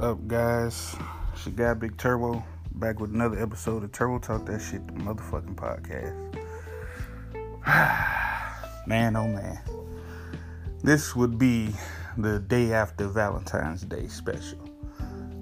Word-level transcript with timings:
up, 0.00 0.28
guys? 0.28 0.94
It's 1.32 1.46
your 1.46 1.54
guy 1.54 1.74
Big 1.74 1.96
Turbo 1.96 2.44
back 2.76 3.00
with 3.00 3.12
another 3.12 3.42
episode 3.42 3.82
of 3.82 3.90
Turbo 3.90 4.18
Talk 4.18 4.46
That 4.46 4.60
Shit, 4.60 4.86
the 4.86 4.92
motherfucking 4.92 5.56
podcast. 5.56 6.14
man, 8.86 9.16
oh 9.16 9.26
man, 9.26 9.58
this 10.84 11.16
would 11.16 11.36
be 11.36 11.74
the 12.16 12.38
day 12.38 12.72
after 12.72 13.08
Valentine's 13.08 13.82
Day 13.82 14.06
special. 14.06 14.58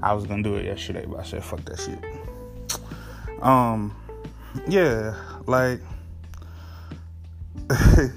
I 0.02 0.14
was 0.14 0.26
gonna 0.26 0.42
do 0.42 0.56
it 0.56 0.64
yesterday, 0.64 1.04
but 1.06 1.20
I 1.20 1.24
said 1.24 1.44
fuck 1.44 1.62
that 1.66 1.78
shit. 1.78 3.42
Um, 3.42 3.94
yeah, 4.66 5.14
like, 5.46 5.80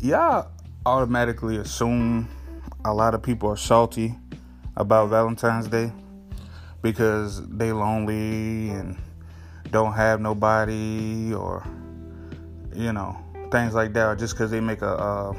y'all 0.00 0.50
automatically 0.84 1.58
assume 1.58 2.28
a 2.84 2.92
lot 2.92 3.14
of 3.14 3.22
people 3.22 3.48
are 3.48 3.56
salty 3.56 4.16
about 4.80 5.10
Valentine's 5.10 5.68
Day 5.68 5.92
because 6.80 7.46
they 7.48 7.70
lonely 7.70 8.70
and 8.70 8.96
don't 9.70 9.92
have 9.92 10.22
nobody 10.22 11.34
or 11.34 11.62
you 12.74 12.90
know 12.92 13.14
things 13.52 13.74
like 13.74 13.92
that 13.92 14.06
or 14.06 14.16
just 14.16 14.34
because 14.34 14.50
they 14.50 14.58
make 14.58 14.80
a, 14.80 14.94
a, 14.94 15.36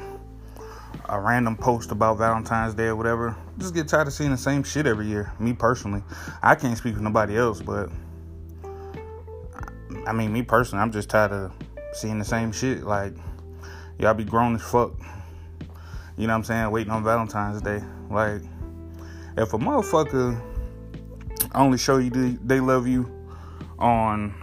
a 1.08 1.20
random 1.20 1.56
post 1.56 1.90
about 1.90 2.18
Valentine's 2.18 2.74
Day 2.74 2.86
or 2.86 2.94
whatever. 2.96 3.36
Just 3.58 3.74
get 3.74 3.88
tired 3.88 4.06
of 4.06 4.12
seeing 4.12 4.30
the 4.30 4.36
same 4.36 4.62
shit 4.62 4.86
every 4.86 5.08
year 5.08 5.32
me 5.40 5.52
personally. 5.52 6.04
I 6.40 6.54
can't 6.54 6.78
speak 6.78 6.94
for 6.94 7.02
nobody 7.02 7.36
else 7.36 7.60
but 7.60 7.90
I 10.06 10.12
mean 10.12 10.32
me 10.32 10.42
personally 10.42 10.82
I'm 10.82 10.92
just 10.92 11.10
tired 11.10 11.32
of 11.32 11.52
seeing 11.94 12.20
the 12.20 12.24
same 12.24 12.52
shit. 12.52 12.84
Like 12.84 13.14
y'all 13.98 14.14
be 14.14 14.24
grown 14.24 14.54
as 14.54 14.62
fuck. 14.62 14.92
You 16.16 16.28
know 16.28 16.34
what 16.34 16.38
I'm 16.38 16.44
saying? 16.44 16.70
Waiting 16.70 16.92
on 16.92 17.02
Valentine's 17.02 17.60
Day. 17.60 17.82
Like 18.08 18.42
if 19.36 19.52
a 19.54 19.58
motherfucker 19.58 20.40
only 21.54 21.78
show 21.78 21.98
you 21.98 22.10
they, 22.10 22.60
love 22.60 22.86
you 22.86 23.10
on 23.78 24.34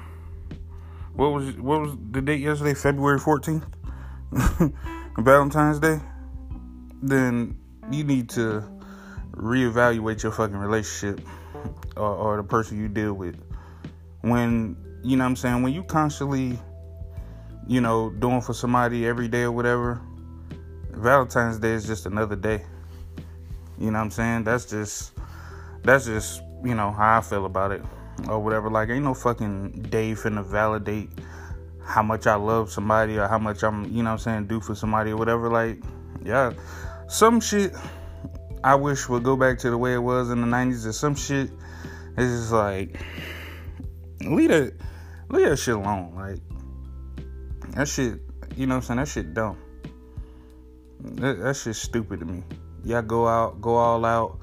what 1.13 1.31
was 1.31 1.51
what 1.57 1.81
was 1.81 1.97
the 2.11 2.21
date 2.21 2.41
yesterday? 2.41 2.73
February 2.73 3.19
14th, 3.19 3.63
Valentine's 5.17 5.79
Day. 5.79 5.99
Then 7.01 7.57
you 7.91 8.03
need 8.03 8.29
to 8.31 8.63
reevaluate 9.31 10.23
your 10.23 10.31
fucking 10.31 10.55
relationship 10.55 11.21
or, 11.95 12.15
or 12.15 12.37
the 12.37 12.43
person 12.43 12.79
you 12.79 12.87
deal 12.87 13.13
with. 13.13 13.35
When 14.21 14.75
you 15.03 15.17
know 15.17 15.23
what 15.23 15.29
I'm 15.29 15.35
saying, 15.35 15.63
when 15.63 15.73
you 15.73 15.83
constantly, 15.83 16.59
you 17.67 17.81
know, 17.81 18.09
doing 18.09 18.41
for 18.41 18.53
somebody 18.53 19.07
every 19.07 19.27
day 19.27 19.43
or 19.43 19.51
whatever, 19.51 20.01
Valentine's 20.91 21.59
Day 21.59 21.71
is 21.71 21.85
just 21.85 22.05
another 22.05 22.35
day. 22.35 22.63
You 23.79 23.91
know 23.91 23.99
what 23.99 24.05
I'm 24.05 24.11
saying? 24.11 24.43
That's 24.43 24.65
just 24.65 25.13
that's 25.83 26.05
just, 26.05 26.41
you 26.63 26.75
know, 26.75 26.91
how 26.91 27.17
I 27.17 27.21
feel 27.21 27.45
about 27.45 27.71
it. 27.71 27.81
Or 28.27 28.39
whatever. 28.39 28.69
Like 28.69 28.89
ain't 28.89 29.05
no 29.05 29.13
fucking 29.13 29.83
day 29.89 30.11
finna 30.11 30.45
validate 30.45 31.09
how 31.81 32.03
much 32.03 32.27
I 32.27 32.35
love 32.35 32.69
somebody 32.69 33.17
or 33.17 33.27
how 33.27 33.39
much 33.39 33.63
I'm, 33.63 33.85
you 33.85 34.03
know 34.03 34.11
what 34.11 34.13
I'm 34.13 34.17
saying, 34.19 34.47
do 34.47 34.59
for 34.59 34.75
somebody 34.75 35.11
or 35.11 35.17
whatever. 35.17 35.49
Like, 35.49 35.81
yeah. 36.23 36.51
Some 37.07 37.39
shit 37.39 37.73
I 38.63 38.75
wish 38.75 39.07
would 39.07 39.23
go 39.23 39.37
back 39.37 39.57
to 39.59 39.69
the 39.69 39.77
way 39.77 39.93
it 39.93 39.99
was 39.99 40.29
in 40.29 40.41
the 40.41 40.47
nineties 40.47 40.85
or 40.85 40.91
some 40.91 41.15
shit 41.15 41.49
is 42.17 42.41
just 42.41 42.51
like 42.51 42.99
leave 44.21 44.49
that 44.49 44.73
leave 45.29 45.49
that 45.49 45.57
shit 45.57 45.75
alone. 45.75 46.13
Like 46.15 46.39
that 47.75 47.87
shit, 47.87 48.19
you 48.57 48.67
know 48.67 48.75
what 48.75 48.89
I'm 48.89 48.97
saying, 48.97 48.99
that 48.99 49.07
shit 49.07 49.33
dumb. 49.33 49.57
That, 50.99 51.39
that 51.39 51.55
shit's 51.55 51.79
stupid 51.79 52.19
to 52.19 52.25
me 52.25 52.43
y'all 52.83 53.01
go 53.01 53.27
out, 53.27 53.61
go 53.61 53.75
all 53.75 54.05
out, 54.05 54.39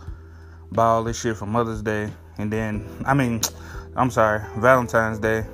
buy 0.72 0.84
all 0.84 1.04
this 1.04 1.20
shit 1.20 1.36
for 1.36 1.46
Mother's 1.46 1.82
Day, 1.82 2.10
and 2.38 2.52
then 2.52 2.86
I 3.04 3.14
mean, 3.14 3.40
I'm 3.96 4.10
sorry, 4.10 4.42
Valentine's 4.58 5.18
Day, 5.18 5.44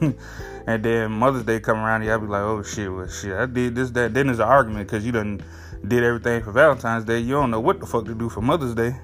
and 0.00 0.82
then 0.82 1.12
Mother's 1.12 1.44
Day 1.44 1.60
come 1.60 1.78
around, 1.78 2.02
y'all 2.02 2.18
be 2.18 2.26
like, 2.26 2.42
oh 2.42 2.62
shit, 2.62 2.92
well 2.92 3.08
shit, 3.08 3.32
I 3.32 3.46
did 3.46 3.74
this, 3.74 3.90
that. 3.92 4.14
Then 4.14 4.26
there's 4.26 4.40
an 4.40 4.48
argument 4.48 4.88
because 4.88 5.04
you 5.04 5.12
done 5.12 5.42
did 5.86 6.02
everything 6.02 6.42
for 6.42 6.52
Valentine's 6.52 7.04
Day. 7.04 7.18
You 7.18 7.34
don't 7.34 7.50
know 7.50 7.60
what 7.60 7.80
the 7.80 7.86
fuck 7.86 8.04
to 8.06 8.14
do 8.14 8.28
for 8.28 8.40
Mother's 8.40 8.74
Day, 8.74 8.96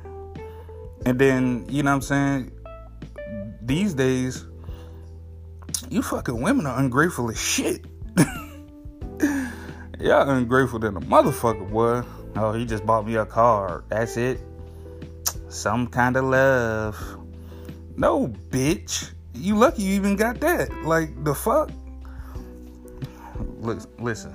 and 1.07 1.19
then 1.19 1.67
you 1.69 1.83
know 1.83 1.91
what 1.91 1.97
I'm 1.97 2.03
saying. 2.03 2.53
These 3.63 3.95
days, 3.95 4.47
you 5.91 6.03
fucking 6.03 6.41
women 6.41 6.67
are 6.67 6.79
ungrateful 6.79 7.31
as 7.31 7.41
shit. 7.41 7.85
Y'all 10.01 10.29
ungrateful 10.31 10.79
than 10.79 10.97
a 10.97 11.01
motherfucker, 11.01 11.71
boy. 11.71 12.03
Oh, 12.37 12.53
he 12.53 12.65
just 12.65 12.87
bought 12.87 13.07
me 13.07 13.17
a 13.17 13.27
car. 13.27 13.85
That's 13.89 14.17
it. 14.17 14.41
Some 15.49 15.89
kind 15.89 16.17
of 16.17 16.25
love. 16.25 16.97
No, 17.97 18.29
bitch. 18.29 19.13
You 19.35 19.57
lucky 19.57 19.83
you 19.83 19.95
even 19.95 20.17
got 20.17 20.41
that. 20.41 20.73
Like, 20.85 21.25
the 21.25 21.35
fuck? 21.35 21.71
Listen. 23.61 23.93
listen. 23.99 24.35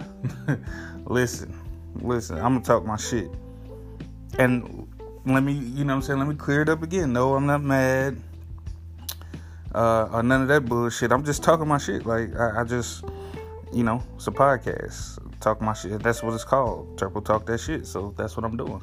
Listen. 1.06 1.62
listen. 2.02 2.38
I'm 2.38 2.54
gonna 2.54 2.62
talk 2.62 2.86
my 2.86 2.98
shit. 2.98 3.30
And 4.38 4.88
let 5.26 5.44
me, 5.44 5.54
you 5.54 5.86
know 5.86 5.94
what 5.94 5.98
I'm 5.98 6.02
saying? 6.02 6.20
Let 6.20 6.28
me 6.28 6.36
clear 6.36 6.62
it 6.62 6.70
up 6.70 6.84
again. 6.84 7.14
No, 7.14 7.36
I'm 7.36 7.46
not 7.46 7.64
mad. 7.64 8.22
Uh, 9.74 10.10
or 10.12 10.24
none 10.24 10.44
of 10.44 10.48
that 10.50 10.66
bullshit. 10.66 11.12
I'm 11.12 11.24
just 11.24 11.44
talking 11.44 11.68
my 11.68 11.78
shit. 11.78 12.06
Like, 12.06 12.36
I, 12.36 12.62
I 12.62 12.64
just, 12.64 13.04
you 13.74 13.84
know, 13.84 14.04
it's 14.16 14.28
a 14.28 14.32
podcast 14.32 15.25
talk 15.40 15.62
my 15.62 15.74
shit. 15.74 16.02
That's 16.02 16.24
what 16.24 16.34
it's 16.34 16.44
called. 16.44 16.98
Turbo 16.98 17.20
talk 17.22 17.46
that 17.46 17.60
shit. 17.60 17.86
So 17.88 18.14
that's 18.18 18.36
what 18.36 18.46
I'm 18.46 18.58
doing. 18.58 18.82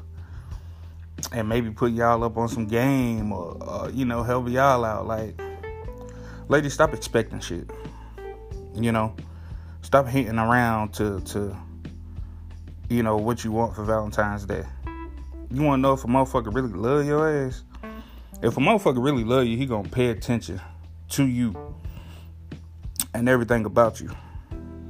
And 1.31 1.47
maybe 1.47 1.69
put 1.71 1.91
y'all 1.91 2.23
up 2.23 2.37
on 2.37 2.49
some 2.49 2.67
game 2.67 3.31
or, 3.31 3.57
uh, 3.61 3.89
you 3.89 4.05
know, 4.05 4.23
help 4.23 4.49
y'all 4.49 4.83
out. 4.83 5.07
Like, 5.07 5.39
ladies, 6.47 6.73
stop 6.73 6.93
expecting 6.93 7.39
shit. 7.39 7.69
You 8.75 8.91
know, 8.91 9.15
stop 9.81 10.07
hating 10.07 10.39
around 10.39 10.93
to 10.95 11.21
to 11.21 11.55
you 12.89 13.03
know 13.03 13.17
what 13.17 13.43
you 13.43 13.51
want 13.51 13.75
for 13.75 13.83
Valentine's 13.83 14.45
Day. 14.45 14.63
You 15.51 15.61
want 15.61 15.79
to 15.79 15.81
know 15.81 15.93
if 15.93 16.03
a 16.03 16.07
motherfucker 16.07 16.53
really 16.53 16.73
love 16.73 17.05
your 17.05 17.45
ass? 17.45 17.63
If 18.41 18.57
a 18.57 18.59
motherfucker 18.59 19.03
really 19.03 19.23
love 19.23 19.45
you, 19.45 19.55
he 19.55 19.67
gonna 19.67 19.87
pay 19.87 20.09
attention 20.09 20.59
to 21.09 21.25
you 21.25 21.55
and 23.13 23.29
everything 23.29 23.65
about 23.65 24.01
you, 24.01 24.09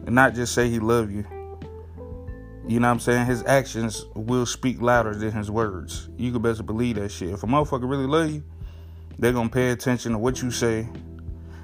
and 0.06 0.16
not 0.16 0.34
just 0.34 0.54
say 0.54 0.70
he 0.70 0.80
love 0.80 1.12
you 1.12 1.26
you 2.68 2.80
know 2.80 2.88
what 2.88 2.94
I'm 2.94 3.00
saying? 3.00 3.26
His 3.26 3.44
actions 3.46 4.06
will 4.16 4.46
speak 4.46 4.82
louder 4.82 5.14
than 5.14 5.32
his 5.32 5.52
words. 5.52 6.10
You 6.18 6.32
can 6.32 6.42
best 6.42 6.66
believe 6.66 6.96
that 6.96 7.10
shit. 7.10 7.32
If 7.32 7.44
a 7.44 7.48
motherfucker 7.48 7.90
really 7.90 8.08
love 8.08 8.32
you, 8.32 8.44
they're 9.20 9.34
gonna 9.34 9.50
pay 9.50 9.72
attention 9.72 10.14
to 10.14 10.18
what 10.18 10.42
you 10.42 10.50
say 10.50 10.88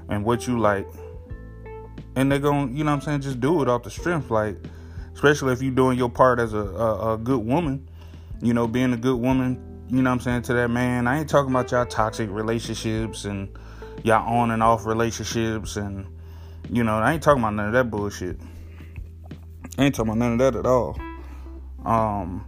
and 0.10 0.26
what 0.26 0.46
you 0.46 0.60
like. 0.60 0.88
And 2.16 2.32
they're 2.32 2.40
gonna, 2.40 2.72
you 2.72 2.84
know 2.84 2.92
what 2.92 2.98
I'm 2.98 3.02
saying, 3.02 3.22
just 3.22 3.40
do 3.40 3.62
it 3.62 3.70
off 3.70 3.84
the 3.84 3.90
strength. 3.90 4.30
Like, 4.30 4.58
especially 5.14 5.54
if 5.54 5.62
you're 5.62 5.72
doing 5.72 5.98
your 5.98 6.10
part 6.10 6.40
as 6.40 6.54
a, 6.54 6.58
a, 6.58 7.14
a 7.14 7.18
good 7.18 7.40
woman, 7.40 7.90
you 8.42 8.54
know, 8.54 8.68
being 8.68 8.92
a 8.94 8.98
good 8.98 9.18
woman, 9.18 9.86
you 9.88 10.02
know 10.02 10.10
what 10.10 10.16
I'm 10.16 10.20
saying, 10.20 10.42
to 10.44 10.54
that 10.56 10.70
man. 10.70 11.08
I 11.08 11.20
ain't 11.20 11.30
talking 11.30 11.52
about 11.52 11.72
y'all 11.72 11.86
toxic 11.86 12.30
relationships 12.30 13.24
and 13.24 13.50
y'all 14.04 14.28
on 14.28 14.52
and 14.52 14.62
off 14.62 14.86
relationships 14.86 15.78
and 15.78 16.06
you 16.70 16.84
know, 16.84 16.98
I 16.98 17.14
ain't 17.14 17.24
talking 17.24 17.42
about 17.42 17.56
none 17.56 17.68
of 17.68 17.74
that 17.74 17.90
bullshit. 17.90 18.40
I 19.80 19.84
ain't 19.84 19.96
talking 19.96 20.12
about 20.12 20.18
none 20.18 20.34
of 20.34 20.40
that 20.40 20.60
at 20.60 20.66
all. 20.66 21.00
Um, 21.86 22.44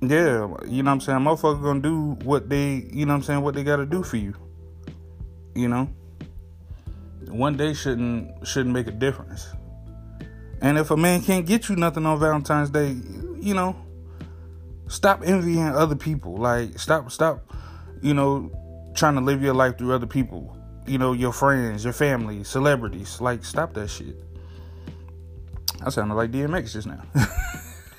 yeah, 0.00 0.48
you 0.66 0.82
know 0.82 0.90
what 0.90 0.94
I'm 0.94 1.00
saying? 1.00 1.20
Motherfucker 1.20 1.62
gonna 1.62 1.80
do 1.80 2.16
what 2.24 2.48
they, 2.48 2.88
you 2.92 3.06
know 3.06 3.12
what 3.12 3.18
I'm 3.18 3.22
saying, 3.22 3.40
what 3.42 3.54
they 3.54 3.62
gotta 3.62 3.86
do 3.86 4.02
for 4.02 4.16
you. 4.16 4.34
You 5.54 5.68
know? 5.68 5.88
One 7.28 7.56
day 7.56 7.72
shouldn't 7.72 8.44
shouldn't 8.44 8.74
make 8.74 8.88
a 8.88 8.90
difference. 8.90 9.46
And 10.60 10.76
if 10.76 10.90
a 10.90 10.96
man 10.96 11.22
can't 11.22 11.46
get 11.46 11.68
you 11.68 11.76
nothing 11.76 12.04
on 12.04 12.18
Valentine's 12.18 12.70
Day, 12.70 12.96
you 13.40 13.54
know, 13.54 13.76
stop 14.88 15.22
envying 15.24 15.68
other 15.68 15.94
people. 15.94 16.36
Like 16.36 16.80
stop 16.80 17.12
stop, 17.12 17.48
you 18.02 18.12
know, 18.12 18.50
trying 18.96 19.14
to 19.14 19.20
live 19.20 19.40
your 19.40 19.54
life 19.54 19.78
through 19.78 19.92
other 19.92 20.08
people. 20.08 20.58
You 20.84 20.98
know, 20.98 21.12
your 21.12 21.32
friends, 21.32 21.84
your 21.84 21.92
family, 21.92 22.42
celebrities. 22.42 23.20
Like 23.20 23.44
stop 23.44 23.72
that 23.74 23.86
shit. 23.86 24.16
I 25.84 25.90
sounded 25.90 26.14
like 26.14 26.30
DMX 26.30 26.72
just 26.72 26.86
now. 26.86 27.02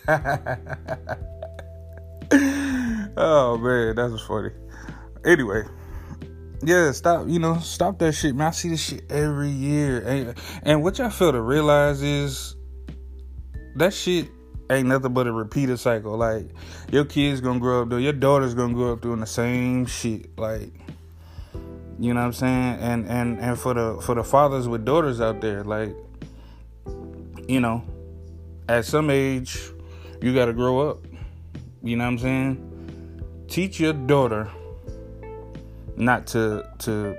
oh 3.18 3.58
man, 3.58 3.96
that 3.96 4.10
was 4.12 4.22
funny. 4.22 4.50
Anyway, 5.26 5.64
yeah, 6.64 6.92
stop. 6.92 7.28
You 7.28 7.40
know, 7.40 7.60
stop 7.60 8.00
that 8.00 8.14
shit, 8.14 8.36
man. 8.36 8.48
I 8.48 8.52
see 8.52 8.70
this 8.70 8.84
shit 8.84 9.12
every 9.12 9.50
year, 9.50 10.02
and, 10.02 10.36
and 10.64 10.84
what 10.84 10.98
y'all 10.98 11.10
fail 11.10 11.32
to 11.32 11.42
realize 11.42 12.02
is 12.02 12.56
that 13.76 13.94
shit 13.94 14.30
ain't 14.70 14.88
nothing 14.88 15.14
but 15.14 15.28
a 15.28 15.32
repeater 15.32 15.78
cycle. 15.78 16.18
Like 16.18 16.50
your 16.92 17.06
kids 17.06 17.42
gonna 17.42 17.60
grow 17.60 17.84
up 17.84 17.90
doing, 17.90 18.04
your 18.04 18.14
daughter's 18.14 18.54
gonna 18.54 18.74
grow 18.74 18.94
up 18.94 19.02
doing 19.02 19.20
the 19.20 19.28
same 19.28 19.86
shit. 19.86 20.38
Like 20.38 20.74
you 22.00 22.14
know 22.14 22.22
what 22.22 22.28
I'm 22.28 22.34
saying? 22.34 22.80
And 22.80 23.08
and 23.08 23.40
and 23.40 23.60
for 23.60 23.74
the 23.74 24.02
for 24.02 24.16
the 24.16 24.24
fathers 24.24 24.68
with 24.68 24.86
daughters 24.86 25.22
out 25.22 25.42
there, 25.42 25.64
like 25.64 25.96
you 27.54 27.62
know, 27.62 27.84
at 28.68 28.86
some 28.86 29.10
age, 29.10 29.60
you 30.22 30.34
got 30.34 30.46
to 30.46 30.54
grow 30.54 30.90
up. 30.90 31.06
You 31.82 31.96
know 31.96 32.06
what 32.06 32.12
I'm 32.12 32.20
saying? 32.20 32.74
teach 33.54 33.80
your 33.80 33.94
daughter 33.94 34.50
not 35.96 36.26
to 36.26 36.68
to 36.80 37.16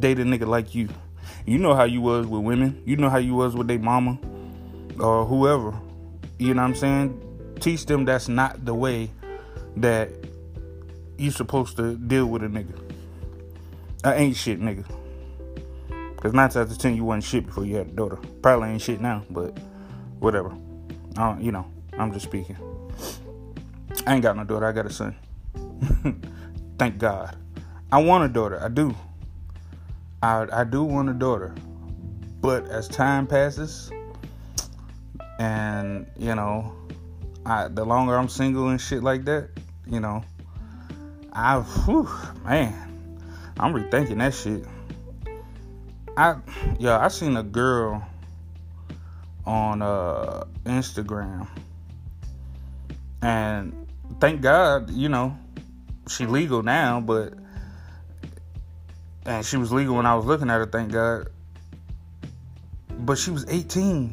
date 0.00 0.18
a 0.18 0.22
nigga 0.22 0.46
like 0.46 0.74
you. 0.74 0.88
You 1.44 1.58
know 1.58 1.74
how 1.74 1.84
you 1.84 2.00
was 2.00 2.26
with 2.26 2.42
women. 2.42 2.82
You 2.86 2.96
know 2.96 3.10
how 3.10 3.18
you 3.18 3.34
was 3.34 3.54
with 3.54 3.68
their 3.68 3.78
mama 3.78 4.18
or 4.98 5.26
whoever. 5.26 5.78
You 6.38 6.54
know 6.54 6.62
what 6.62 6.68
I'm 6.68 6.74
saying? 6.74 7.56
Teach 7.60 7.84
them 7.84 8.06
that's 8.06 8.28
not 8.28 8.64
the 8.64 8.74
way 8.74 9.10
that 9.76 10.08
you 11.18 11.32
supposed 11.32 11.76
to 11.76 11.94
deal 11.94 12.24
with 12.24 12.42
a 12.42 12.46
nigga. 12.46 12.80
I 14.04 14.14
ain't 14.14 14.36
shit 14.36 14.58
nigga. 14.58 14.86
Cause 16.20 16.32
nine 16.32 16.48
times 16.48 16.56
out 16.56 16.72
of 16.72 16.78
ten 16.78 16.96
you 16.96 17.04
wasn't 17.04 17.24
shit 17.24 17.46
before 17.46 17.64
you 17.64 17.76
had 17.76 17.86
a 17.86 17.90
daughter. 17.90 18.16
Probably 18.42 18.70
ain't 18.70 18.82
shit 18.82 19.00
now, 19.00 19.24
but 19.30 19.56
whatever. 20.18 20.52
I 21.16 21.30
don't, 21.30 21.42
you 21.42 21.52
know, 21.52 21.64
I'm 21.96 22.12
just 22.12 22.26
speaking. 22.26 22.56
I 24.04 24.14
ain't 24.14 24.22
got 24.22 24.36
no 24.36 24.42
daughter. 24.42 24.66
I 24.66 24.72
got 24.72 24.86
a 24.86 24.90
son. 24.90 25.14
Thank 26.78 26.98
God. 26.98 27.36
I 27.92 27.98
want 28.02 28.24
a 28.24 28.28
daughter. 28.28 28.60
I 28.62 28.68
do. 28.68 28.94
I 30.20 30.46
I 30.52 30.64
do 30.64 30.82
want 30.82 31.08
a 31.08 31.14
daughter. 31.14 31.54
But 32.40 32.66
as 32.66 32.88
time 32.88 33.26
passes, 33.26 33.90
and 35.38 36.06
you 36.16 36.34
know, 36.34 36.74
I 37.46 37.68
the 37.68 37.84
longer 37.84 38.16
I'm 38.16 38.28
single 38.28 38.68
and 38.68 38.80
shit 38.80 39.04
like 39.04 39.24
that, 39.26 39.50
you 39.86 40.00
know, 40.00 40.24
I 41.32 41.60
whew, 41.60 42.08
man, 42.44 42.74
I'm 43.58 43.72
rethinking 43.72 44.18
that 44.18 44.34
shit. 44.34 44.64
I 46.18 46.34
yeah, 46.80 46.98
I 46.98 47.06
seen 47.06 47.36
a 47.36 47.44
girl 47.44 48.04
on 49.46 49.82
uh 49.82 50.44
Instagram 50.64 51.46
and 53.22 53.86
thank 54.20 54.40
God, 54.40 54.90
you 54.90 55.08
know, 55.08 55.38
she 56.08 56.26
legal 56.26 56.64
now, 56.64 57.00
but 57.00 57.34
and 59.26 59.46
she 59.46 59.56
was 59.56 59.70
legal 59.70 59.94
when 59.94 60.06
I 60.06 60.16
was 60.16 60.24
looking 60.24 60.50
at 60.50 60.58
her, 60.58 60.66
thank 60.66 60.90
God. 60.90 61.28
But 62.98 63.16
she 63.16 63.30
was 63.30 63.46
18. 63.48 64.12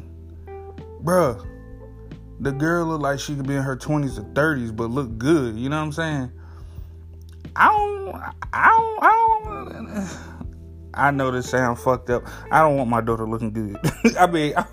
Bruh. 1.02 1.44
The 2.38 2.52
girl 2.52 2.86
looked 2.86 3.02
like 3.02 3.18
she 3.18 3.34
could 3.34 3.48
be 3.48 3.56
in 3.56 3.62
her 3.62 3.76
20s 3.76 4.18
or 4.18 4.22
30s, 4.22 4.76
but 4.76 4.90
look 4.90 5.18
good. 5.18 5.56
You 5.56 5.70
know 5.70 5.78
what 5.78 5.86
I'm 5.86 5.92
saying? 5.92 6.32
I 7.56 7.66
don't, 7.66 8.14
I 8.52 8.68
don't, 8.68 9.02
I 9.02 9.94
don't. 9.94 10.35
I 10.96 11.10
know 11.10 11.30
this 11.30 11.50
sound 11.50 11.78
fucked 11.78 12.10
up. 12.10 12.24
I 12.50 12.60
don't 12.62 12.76
want 12.76 12.90
my 12.90 13.00
daughter 13.00 13.28
looking 13.28 13.52
good. 13.52 13.76
I 14.18 14.26
mean, 14.26 14.54
I, 14.56 14.64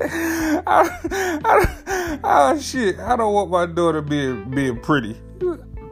I, 0.66 1.00
I, 1.44 2.18
oh 2.22 2.58
shit! 2.60 2.98
I 2.98 3.16
don't 3.16 3.32
want 3.32 3.50
my 3.50 3.66
daughter 3.66 4.02
being 4.02 4.50
being 4.50 4.78
pretty. 4.80 5.16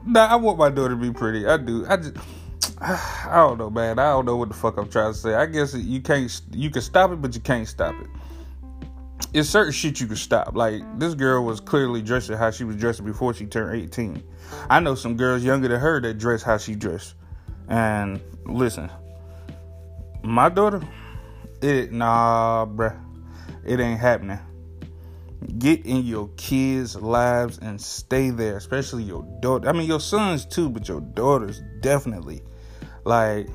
Nah, 0.07 0.27
I 0.27 0.37
want 0.37 0.59
my 0.59 0.71
daughter 0.71 0.91
to 0.91 0.97
be 0.97 1.13
pretty. 1.13 1.47
I 1.47 1.57
do. 1.57 1.87
I 1.89 1.97
just. 1.97 2.17
I 2.81 3.37
don't 3.37 3.59
know, 3.59 3.71
man. 3.71 3.99
I 3.99 4.11
don't 4.11 4.25
know 4.25 4.37
what 4.37 4.49
the 4.49 4.55
fuck 4.55 4.77
I'm 4.79 4.89
trying 4.89 5.13
to 5.13 5.19
say. 5.19 5.35
I 5.35 5.47
guess 5.47 5.75
you 5.75 6.01
can't. 6.01 6.41
You 6.53 6.71
can 6.71 6.83
stop 6.83 7.11
it, 7.13 7.23
but 7.23 7.35
you 7.35 7.41
can't 7.41 7.69
stop 7.69 7.95
it. 8.01 8.09
It's 9.33 9.49
certain 9.49 9.73
shit 9.73 10.01
you 10.01 10.07
can 10.07 10.17
stop. 10.17 10.57
Like 10.57 10.83
this 10.99 11.15
girl 11.15 11.45
was 11.45 11.61
clearly 11.61 12.03
dressing 12.03 12.37
how 12.37 12.51
she 12.51 12.65
was 12.65 12.77
dressing 12.77 13.05
before 13.05 13.33
she 13.33 13.47
turned 13.47 13.81
18. 13.81 14.23
I 14.69 14.81
know 14.81 14.95
some 14.95 15.17
girls 15.17 15.45
younger 15.45 15.69
than 15.69 15.81
her 15.81 16.01
that 16.01 16.19
dress 16.19 16.43
how 16.43 16.59
she 16.59 16.75
dressed. 16.75 17.15
And 17.69 18.21
listen, 18.45 18.91
my 20.23 20.49
daughter, 20.49 20.83
it 21.63 21.93
nah, 21.93 22.67
bruh, 22.67 22.99
it 23.65 23.79
ain't 23.79 24.01
happening. 24.01 24.41
Get 25.59 25.87
in 25.87 26.05
your 26.05 26.29
kids' 26.37 26.97
lives 26.97 27.59
and 27.59 27.81
stay 27.81 28.31
there, 28.31 28.57
especially 28.57 29.05
your 29.05 29.23
daughter. 29.41 29.69
I 29.69 29.73
mean, 29.73 29.87
your 29.87 30.01
sons 30.01 30.45
too, 30.45 30.69
but 30.69 30.89
your 30.89 31.01
daughters 31.01 31.63
definitely. 31.81 32.43
Like, 33.05 33.49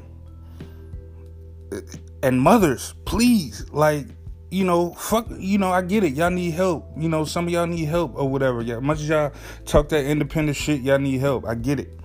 and 2.24 2.42
mothers, 2.42 2.96
please, 3.06 3.70
like, 3.72 4.08
you 4.56 4.64
know, 4.64 4.94
fuck, 4.94 5.28
you 5.38 5.58
know, 5.58 5.70
I 5.70 5.82
get 5.82 6.06
it. 6.06 6.14
Y'all 6.14 6.30
need 6.30 6.52
help. 6.52 6.90
You 6.96 7.10
know, 7.10 7.26
some 7.26 7.46
of 7.48 7.52
y'all 7.52 7.68
need 7.68 7.86
help 7.86 8.14
or 8.16 8.30
whatever. 8.30 8.62
Yeah, 8.62 8.80
much 8.80 9.02
as 9.02 9.10
y'all 9.10 9.34
talk 9.66 9.90
that 9.90 10.06
independent 10.06 10.56
shit, 10.56 10.80
y'all 10.80 10.98
need 10.98 11.20
help. 11.20 11.46
I 11.46 11.56
get 11.56 11.78
it. 11.78 12.00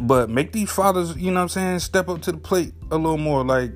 But 0.00 0.30
make 0.30 0.52
these 0.52 0.70
fathers, 0.70 1.14
you 1.18 1.30
know 1.30 1.40
what 1.40 1.42
I'm 1.42 1.48
saying, 1.50 1.78
step 1.80 2.08
up 2.08 2.22
to 2.22 2.32
the 2.32 2.38
plate 2.38 2.72
a 2.90 2.96
little 2.96 3.18
more. 3.18 3.44
Like, 3.44 3.72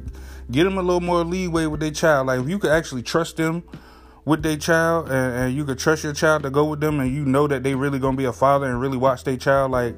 get 0.50 0.64
them 0.64 0.78
a 0.78 0.82
little 0.82 1.02
more 1.02 1.22
leeway 1.24 1.66
with 1.66 1.80
their 1.80 1.90
child. 1.90 2.28
Like, 2.28 2.40
if 2.40 2.48
you 2.48 2.58
could 2.58 2.70
actually 2.70 3.02
trust 3.02 3.36
them 3.36 3.62
with 4.24 4.42
their 4.42 4.56
child 4.56 5.10
and, 5.10 5.34
and, 5.34 5.54
you 5.54 5.66
could 5.66 5.78
trust 5.78 6.04
your 6.04 6.14
child 6.14 6.44
to 6.44 6.50
go 6.50 6.64
with 6.64 6.80
them 6.80 7.00
and 7.00 7.14
you 7.14 7.26
know 7.26 7.46
that 7.46 7.64
they 7.64 7.74
really 7.74 7.98
gonna 7.98 8.16
be 8.16 8.24
a 8.24 8.32
father 8.32 8.66
and 8.66 8.80
really 8.80 8.98
watch 8.98 9.24
their 9.24 9.38
child 9.38 9.70
like 9.72 9.96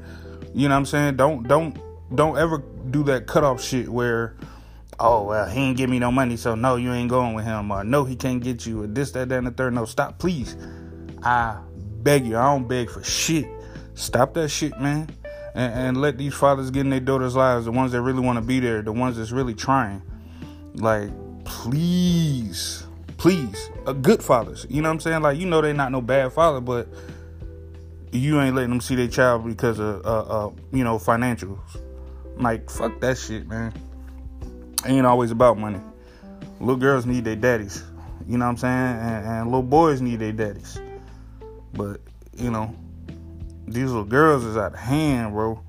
you 0.55 0.69
know 0.69 0.75
what 0.75 0.79
i'm 0.79 0.87
saying 0.87 1.17
don't 1.17 1.49
don't 1.49 1.77
don't 2.15 2.39
ever 2.39 2.63
do 2.91 3.03
that 3.03 3.27
cutoff 3.27 3.61
shit 3.61 3.89
where 3.89 4.37
oh 5.01 5.25
well 5.25 5.49
he 5.49 5.61
ain't 5.61 5.77
give 5.77 5.91
me 5.91 5.99
no 5.99 6.13
money 6.13 6.37
so 6.37 6.55
no 6.55 6.77
you 6.77 6.93
ain't 6.93 7.11
going 7.11 7.35
with 7.35 7.45
him. 7.45 7.71
Or 7.71 7.83
no 7.83 8.05
he 8.05 8.17
can't 8.17 8.43
get 8.43 8.67
you. 8.67 8.83
Or 8.83 8.87
this 8.87 9.11
that 9.13 9.29
that 9.31 9.39
and 9.39 9.47
the 9.47 9.51
third. 9.51 9.75
No 9.75 9.85
stop 9.85 10.19
please. 10.19 10.57
I 11.23 11.59
beg 12.03 12.27
you. 12.27 12.37
I 12.37 12.45
don't 12.53 12.69
beg 12.69 12.91
for 12.91 13.03
shit. 13.03 13.47
Stop 13.95 14.35
that 14.35 14.49
shit 14.49 14.79
man. 14.81 15.09
And, 15.55 15.75
and 15.75 16.01
let 16.01 16.17
these 16.17 16.35
fathers 16.35 16.71
get 16.71 16.81
in 16.81 16.91
their 16.91 17.01
daughters 17.01 17.35
lives 17.35 17.65
the 17.65 17.73
ones 17.73 17.93
that 17.93 18.03
really 18.03 18.21
want 18.21 18.37
to 18.37 18.43
be 18.43 18.61
there 18.61 18.83
the 18.83 18.93
ones 18.93 19.17
that's 19.17 19.33
really 19.33 19.55
trying. 19.55 20.03
Like 20.75 21.11
please 21.45 22.85
please, 23.21 23.71
uh, 23.87 23.93
good 23.93 24.23
fathers. 24.23 24.67
You 24.71 24.81
know 24.81 24.89
what 24.89 24.95
I'm 24.95 25.01
saying? 25.01 25.23
Like 25.23 25.39
you 25.39 25.47
know 25.47 25.61
they're 25.61 25.75
not 25.75 25.93
no 25.93 26.01
bad 26.01 26.33
father, 26.33 26.61
but 26.61 26.89
you 28.11 28.41
ain't 28.41 28.57
letting 28.57 28.71
them 28.71 28.81
see 28.81 28.95
their 28.95 29.09
child 29.09 29.45
because 29.45 29.79
of 29.79 30.05
uh, 30.05 30.47
uh, 30.47 30.51
you 30.73 30.83
know 30.83 30.99
financials. 30.99 31.81
Like 32.37 32.71
fuck 32.71 32.99
that 33.01 33.19
shit, 33.19 33.47
man. 33.47 33.75
Ain't 34.87 35.07
always 35.07 35.31
about 35.31 35.59
money. 35.59 35.81
Little 36.59 36.77
girls 36.77 37.07
need 37.07 37.25
their 37.25 37.37
daddies. 37.37 37.85
You 38.27 38.39
know 38.39 38.47
what 38.47 38.53
I'm 38.53 38.57
saying? 38.57 38.75
And, 38.75 39.27
and 39.27 39.47
little 39.47 39.63
boys 39.63 40.01
need 40.01 40.21
their 40.21 40.33
daddies. 40.33 40.81
But 41.73 42.01
you 42.37 42.51
know, 42.51 42.75
these 43.67 43.87
little 43.87 44.05
girls 44.05 44.45
is 44.45 44.57
out 44.57 44.75
of 44.75 44.79
hand, 44.79 45.33
bro. 45.33 45.63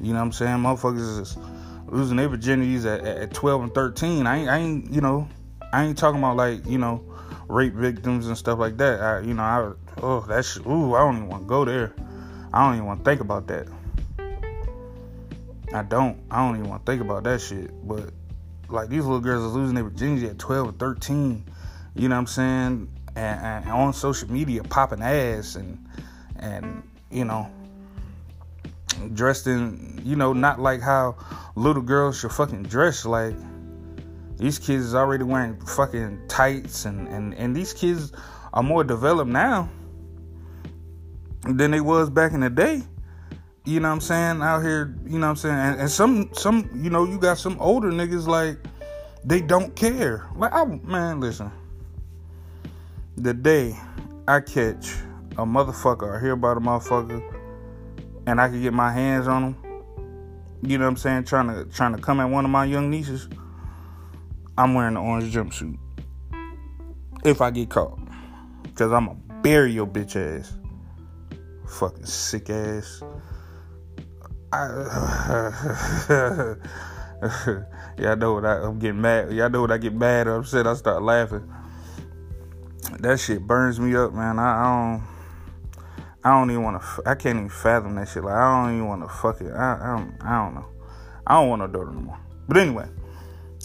You 0.00 0.12
know 0.12 0.18
what 0.18 0.26
I'm 0.26 0.32
saying? 0.32 0.58
Motherfuckers 0.58 1.20
is 1.20 1.38
losing 1.86 2.16
their 2.16 2.28
virginities 2.28 2.84
at, 2.84 3.04
at 3.06 3.34
12 3.34 3.62
and 3.62 3.74
13. 3.74 4.26
I 4.26 4.38
ain't, 4.38 4.48
I 4.48 4.58
ain't, 4.58 4.92
you 4.92 5.00
know, 5.00 5.28
I 5.72 5.84
ain't 5.84 5.96
talking 5.96 6.20
about 6.20 6.36
like 6.36 6.66
you 6.66 6.78
know 6.78 7.04
rape 7.48 7.74
victims 7.74 8.26
and 8.26 8.36
stuff 8.36 8.58
like 8.58 8.76
that. 8.78 9.00
I, 9.00 9.20
you 9.20 9.34
know, 9.34 9.42
I 9.42 9.72
oh 10.02 10.20
that's 10.20 10.58
ooh, 10.58 10.94
I 10.94 11.00
don't 11.00 11.16
even 11.16 11.28
want 11.28 11.42
to 11.44 11.48
go 11.48 11.64
there. 11.64 11.94
I 12.52 12.66
don't 12.66 12.74
even 12.74 12.86
want 12.86 13.04
to 13.04 13.10
think 13.10 13.20
about 13.20 13.46
that. 13.48 13.68
I 15.72 15.82
don't. 15.82 16.18
I 16.30 16.46
don't 16.46 16.56
even 16.56 16.70
want 16.70 16.86
to 16.86 16.92
think 16.92 17.02
about 17.02 17.24
that 17.24 17.40
shit. 17.40 17.70
But 17.86 18.10
like 18.68 18.88
these 18.88 19.04
little 19.04 19.20
girls 19.20 19.44
are 19.44 19.58
losing 19.58 19.74
their 19.74 19.84
virginity 19.84 20.26
at 20.26 20.38
12 20.38 20.68
or 20.68 20.72
13. 20.72 21.44
You 21.94 22.08
know 22.08 22.14
what 22.14 22.20
I'm 22.20 22.26
saying? 22.26 22.88
And, 23.16 23.64
and 23.64 23.70
on 23.70 23.92
social 23.92 24.30
media 24.30 24.62
popping 24.62 25.02
ass 25.02 25.56
and 25.56 25.82
and 26.38 26.82
you 27.10 27.24
know 27.24 27.50
dressed 29.14 29.46
in 29.46 30.02
you 30.04 30.16
know 30.16 30.34
not 30.34 30.60
like 30.60 30.82
how 30.82 31.16
little 31.54 31.80
girls 31.80 32.20
should 32.20 32.32
fucking 32.32 32.64
dress 32.64 33.06
like 33.06 33.34
these 34.36 34.58
kids 34.58 34.84
is 34.84 34.94
already 34.94 35.24
wearing 35.24 35.58
fucking 35.64 36.20
tights 36.28 36.84
and, 36.84 37.08
and, 37.08 37.34
and 37.34 37.56
these 37.56 37.72
kids 37.72 38.12
are 38.52 38.62
more 38.62 38.84
developed 38.84 39.30
now 39.30 39.68
than 41.42 41.70
they 41.70 41.80
was 41.80 42.10
back 42.10 42.32
in 42.32 42.40
the 42.40 42.50
day. 42.50 42.82
You 43.66 43.80
know 43.80 43.88
what 43.88 43.94
I'm 43.94 44.00
saying? 44.00 44.42
Out 44.42 44.62
here, 44.62 44.96
you 45.04 45.18
know 45.18 45.26
what 45.26 45.30
I'm 45.30 45.36
saying? 45.36 45.54
And, 45.54 45.80
and 45.80 45.90
some 45.90 46.30
some 46.32 46.70
you 46.74 46.88
know, 46.88 47.04
you 47.04 47.18
got 47.18 47.38
some 47.38 47.58
older 47.60 47.90
niggas 47.90 48.26
like 48.26 48.58
they 49.24 49.40
don't 49.40 49.74
care. 49.74 50.26
Like 50.36 50.52
I 50.52 50.64
man, 50.64 51.20
listen. 51.20 51.50
The 53.16 53.34
day 53.34 53.76
I 54.28 54.40
catch 54.40 54.92
a 55.32 55.44
motherfucker 55.44 56.02
or 56.02 56.20
hear 56.20 56.32
about 56.32 56.56
a 56.56 56.60
motherfucker 56.60 57.22
and 58.26 58.40
I 58.40 58.48
can 58.48 58.62
get 58.62 58.72
my 58.72 58.92
hands 58.92 59.26
on 59.28 59.42
him, 59.42 59.56
you 60.62 60.78
know 60.78 60.84
what 60.84 60.90
I'm 60.90 60.96
saying, 60.96 61.24
trying 61.24 61.48
to 61.48 61.64
trying 61.64 61.94
to 61.94 62.00
come 62.00 62.20
at 62.20 62.26
one 62.26 62.44
of 62.44 62.50
my 62.50 62.64
young 62.64 62.88
nieces 62.88 63.28
I'm 64.58 64.72
wearing 64.72 64.94
the 64.94 65.00
orange 65.00 65.34
jumpsuit. 65.34 65.76
If 67.24 67.42
I 67.42 67.50
get 67.50 67.68
caught. 67.68 67.98
Because 68.62 68.90
I'm 68.90 69.06
going 69.06 69.18
to 69.18 69.34
bury 69.42 69.72
your 69.72 69.86
bitch 69.86 70.16
ass. 70.16 70.54
Fucking 71.78 72.06
sick 72.06 72.48
ass. 72.48 73.02
I, 74.56 76.54
y'all 77.98 78.16
know 78.16 78.34
what 78.34 78.44
I, 78.44 78.62
I'm 78.62 78.78
getting 78.78 79.00
mad. 79.00 79.32
Y'all 79.32 79.50
know 79.50 79.60
what 79.60 79.70
I 79.70 79.78
get 79.78 79.94
mad 79.94 80.26
or 80.26 80.36
upset. 80.36 80.66
I 80.66 80.74
start 80.74 81.02
laughing. 81.02 81.52
That 83.00 83.20
shit 83.20 83.46
burns 83.46 83.78
me 83.78 83.94
up, 83.96 84.12
man. 84.12 84.38
I, 84.38 84.60
I 84.60 84.64
don't. 84.64 85.02
I 86.24 86.30
don't 86.30 86.50
even 86.50 86.62
want 86.62 86.82
to. 86.82 87.02
I 87.06 87.14
can't 87.14 87.36
even 87.36 87.48
fathom 87.48 87.94
that 87.96 88.08
shit. 88.08 88.24
Like 88.24 88.34
I 88.34 88.64
don't 88.64 88.74
even 88.74 88.88
want 88.88 89.02
to 89.02 89.08
fuck 89.08 89.40
it. 89.40 89.52
I, 89.52 89.78
I 89.80 89.96
don't. 89.96 90.14
I 90.22 90.44
don't 90.44 90.54
know. 90.54 90.66
I 91.26 91.34
don't 91.34 91.48
want 91.48 91.60
no 91.60 91.66
daughter 91.68 91.90
no 91.92 92.00
more. 92.00 92.18
But 92.48 92.56
anyway, 92.56 92.88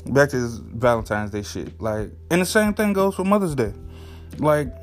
back 0.08 0.30
to 0.30 0.40
this 0.40 0.58
Valentine's 0.58 1.32
Day 1.32 1.44
shit. 1.44 1.80
Like, 1.80 2.12
and 2.30 2.42
the 2.42 2.46
same 2.46 2.74
thing 2.74 2.94
goes 2.94 3.16
for 3.16 3.24
Mother's 3.24 3.56
Day. 3.56 3.74
Like, 4.40 4.74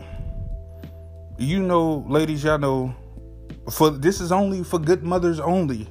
you 1.38 1.60
know, 1.60 2.04
ladies, 2.08 2.44
y'all 2.44 2.58
know, 2.58 2.94
for 3.70 3.90
this 3.90 4.20
is 4.20 4.32
only 4.32 4.64
for 4.64 4.78
good 4.78 5.02
mothers 5.02 5.40
only. 5.40 5.88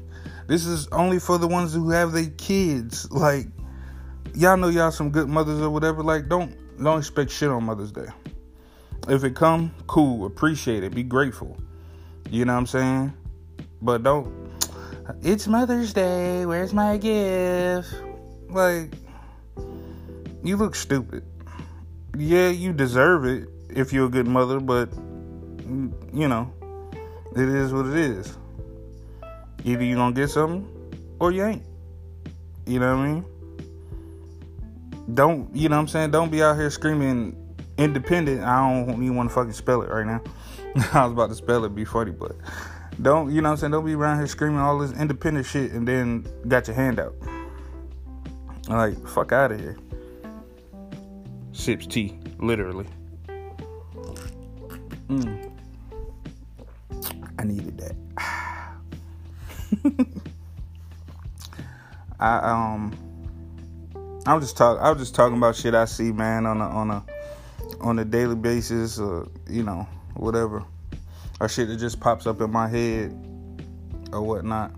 This 0.48 0.66
is 0.66 0.88
only 0.94 1.20
for 1.20 1.38
the 1.38 1.48
ones 1.48 1.74
who 1.74 1.90
have 1.90 2.14
their 2.14 2.30
kids. 2.38 3.12
Like, 3.12 3.48
y'all 4.34 4.56
know 4.58 4.70
y'all 4.70 4.92
some 4.92 5.12
good 5.12 5.28
mothers 5.28 5.62
or 5.62 5.70
whatever. 5.70 6.02
Like, 6.04 6.30
don't 6.30 6.56
don't 6.82 7.00
expect 7.00 7.32
shit 7.32 7.50
on 7.50 7.66
Mother's 7.66 7.92
Day. 7.92 8.08
If 9.10 9.24
it 9.24 9.36
come, 9.36 9.74
cool, 9.88 10.26
appreciate 10.26 10.84
it, 10.84 10.94
be 10.94 11.04
grateful. 11.04 11.58
You 12.30 12.46
know 12.46 12.54
what 12.54 12.60
I'm 12.60 12.66
saying? 12.68 13.14
But 13.82 14.04
don't. 14.04 14.34
It's 15.22 15.48
Mother's 15.48 15.94
Day. 15.94 16.46
Where's 16.46 16.74
my 16.74 16.98
gift? 16.98 17.94
Like, 18.50 18.94
you 20.44 20.56
look 20.58 20.76
stupid. 20.76 21.24
Yeah, 22.18 22.50
you 22.50 22.74
deserve 22.74 23.26
it 23.26 23.50
if 23.70 23.92
you're 23.94 24.08
a 24.08 24.10
good 24.10 24.28
mother, 24.28 24.60
but 24.60 24.90
you 24.94 26.28
know, 26.28 26.54
it 27.36 27.50
is 27.50 27.74
what 27.74 27.86
it 27.88 27.96
is. 27.96 28.38
Either 29.64 29.84
you 29.84 29.96
gonna 29.96 30.14
get 30.14 30.30
something 30.30 30.68
or 31.20 31.32
you 31.32 31.46
ain't. 31.46 31.64
You 32.66 32.80
know 32.80 32.96
what 32.96 33.06
I 33.06 33.08
mean? 33.08 33.26
Don't 35.14 35.56
you 35.56 35.70
know 35.70 35.78
what 35.78 35.84
I'm 35.84 35.88
saying? 35.88 36.12
Don't 36.12 36.30
be 36.30 36.44
out 36.44 36.58
here 36.58 36.70
screaming 36.70 37.36
independent. 37.78 38.44
I 38.44 38.86
don't 38.86 39.02
even 39.02 39.16
want 39.16 39.30
to 39.30 39.36
fucking 39.36 39.54
spell 39.54 39.82
it 39.82 39.90
right 39.90 40.06
now. 40.06 40.22
I 40.94 41.06
was 41.06 41.14
about 41.14 41.30
to 41.30 41.36
spell 41.36 41.64
it, 41.66 41.74
be 41.74 41.86
funny, 41.86 42.12
but 42.12 42.36
don't 43.02 43.34
you 43.34 43.42
know 43.42 43.50
what 43.50 43.54
I'm 43.54 43.58
saying? 43.58 43.72
Don't 43.72 43.86
be 43.86 43.94
around 43.94 44.18
here 44.18 44.28
screaming 44.28 44.60
all 44.60 44.80
this 44.80 44.92
independent 44.92 45.46
shit 45.46 45.72
and 45.72 45.88
then 45.88 46.28
got 46.48 46.68
your 46.68 46.76
hand 46.76 47.00
out. 47.00 47.16
Like, 48.68 49.08
fuck 49.08 49.32
out 49.32 49.54
of 49.54 49.60
here. 49.60 49.78
Sips 51.54 51.88
tea, 51.88 52.20
literally. 52.40 52.86
I 62.20 62.38
um 62.38 62.92
I 64.26 64.34
was 64.34 64.46
just 64.46 64.58
talk 64.58 64.80
I 64.82 64.90
was 64.92 65.00
just 65.00 65.16
talking 65.16 65.38
about 65.38 65.56
shit 65.56 65.74
I 65.74 65.86
see, 65.86 66.12
man, 66.12 66.46
on 66.46 66.60
a 66.60 66.68
on 66.68 66.92
a 66.92 67.06
on 67.82 68.00
a 68.00 68.06
daily 68.06 68.36
basis, 68.36 69.00
or 69.00 69.28
you 69.50 69.64
know, 69.64 69.88
whatever, 70.16 70.64
or 71.40 71.50
shit 71.50 71.68
that 71.70 71.78
just 71.78 72.00
pops 72.00 72.28
up 72.28 72.42
in 72.42 72.52
my 72.52 72.68
head 72.68 73.12
or 74.12 74.22
whatnot. 74.22 74.72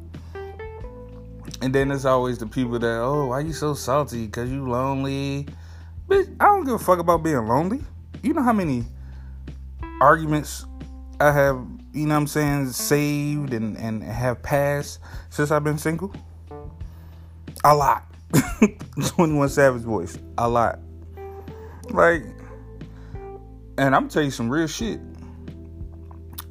And 1.62 1.74
then 1.74 1.90
there's 1.90 2.06
always 2.06 2.38
the 2.38 2.48
people 2.48 2.80
that, 2.80 3.02
oh, 3.02 3.28
why 3.28 3.42
you 3.42 3.54
so 3.54 3.74
salty? 3.74 4.28
Cause 4.28 4.50
you 4.50 4.70
lonely. 4.70 5.48
Bitch, 6.08 6.34
I 6.40 6.46
don't 6.46 6.64
give 6.64 6.76
a 6.76 6.80
fuck 6.80 7.00
about 7.00 7.24
being 7.24 7.46
lonely. 7.46 7.82
You 8.24 8.34
know 8.34 8.44
how 8.44 8.54
many 8.54 8.86
arguments 10.02 10.66
I 11.20 11.32
have, 11.32 11.66
you 11.94 12.06
know 12.06 12.16
what 12.16 12.22
I'm 12.22 12.28
saying, 12.28 12.68
saved 12.70 13.54
and, 13.54 13.78
and 13.78 14.04
have 14.04 14.42
passed 14.42 15.00
since 15.30 15.52
I've 15.52 15.64
been 15.64 15.78
single? 15.78 16.14
A 17.64 17.76
lot. 17.76 18.06
21 19.16 19.50
Savage 19.50 19.82
voice. 19.82 20.18
A 20.38 20.48
lot. 20.48 20.80
Like, 21.90 22.24
and 23.78 23.96
I'm 23.96 24.08
tell 24.08 24.24
you 24.24 24.32
some 24.32 24.50
real 24.50 24.68
shit. 24.68 25.00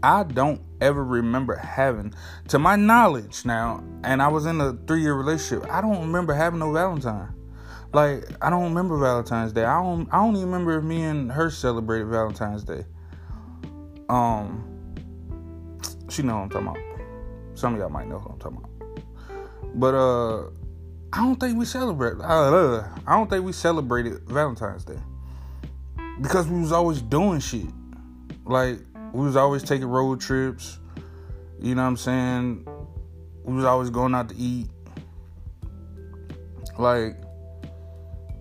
I 0.02 0.22
don't 0.22 0.60
ever 0.80 1.04
remember 1.04 1.54
having, 1.54 2.14
to 2.48 2.58
my 2.58 2.76
knowledge 2.76 3.44
now, 3.44 3.82
and 4.04 4.22
I 4.22 4.28
was 4.28 4.46
in 4.46 4.60
a 4.60 4.72
three 4.86 5.02
year 5.02 5.14
relationship, 5.14 5.68
I 5.70 5.80
don't 5.80 6.00
remember 6.00 6.34
having 6.34 6.60
no 6.60 6.72
Valentine. 6.72 7.34
Like, 7.92 8.24
I 8.42 8.50
don't 8.50 8.64
remember 8.64 8.98
Valentine's 8.98 9.52
Day. 9.52 9.64
I 9.64 9.82
don't 9.82 10.08
I 10.12 10.18
don't 10.18 10.36
even 10.36 10.50
remember 10.50 10.78
if 10.78 10.84
me 10.84 11.02
and 11.02 11.32
her 11.32 11.50
celebrated 11.50 12.08
Valentine's 12.08 12.62
Day. 12.62 12.84
Um 14.10 14.77
she 16.08 16.22
know 16.22 16.36
what 16.36 16.42
I'm 16.42 16.50
talking 16.50 16.68
about. 16.68 17.58
Some 17.58 17.74
of 17.74 17.80
y'all 17.80 17.88
might 17.88 18.08
know 18.08 18.18
what 18.18 18.32
I'm 18.32 18.38
talking 18.38 18.58
about. 18.58 19.04
But 19.74 19.94
uh 19.94 20.50
I 21.12 21.24
don't 21.24 21.40
think 21.40 21.58
we 21.58 21.64
celebrate 21.64 22.20
uh, 22.20 22.84
I 23.06 23.16
don't 23.16 23.30
think 23.30 23.44
we 23.44 23.52
celebrated 23.52 24.22
Valentine's 24.28 24.84
Day. 24.84 24.98
Because 26.20 26.48
we 26.48 26.60
was 26.60 26.72
always 26.72 27.00
doing 27.00 27.40
shit. 27.40 27.66
Like 28.44 28.78
we 29.12 29.24
was 29.24 29.36
always 29.36 29.62
taking 29.62 29.86
road 29.86 30.20
trips. 30.20 30.78
You 31.60 31.74
know 31.74 31.82
what 31.82 31.88
I'm 31.88 31.96
saying? 31.96 32.66
We 33.44 33.54
was 33.54 33.64
always 33.64 33.90
going 33.90 34.14
out 34.14 34.28
to 34.28 34.36
eat. 34.36 34.68
Like, 36.78 37.16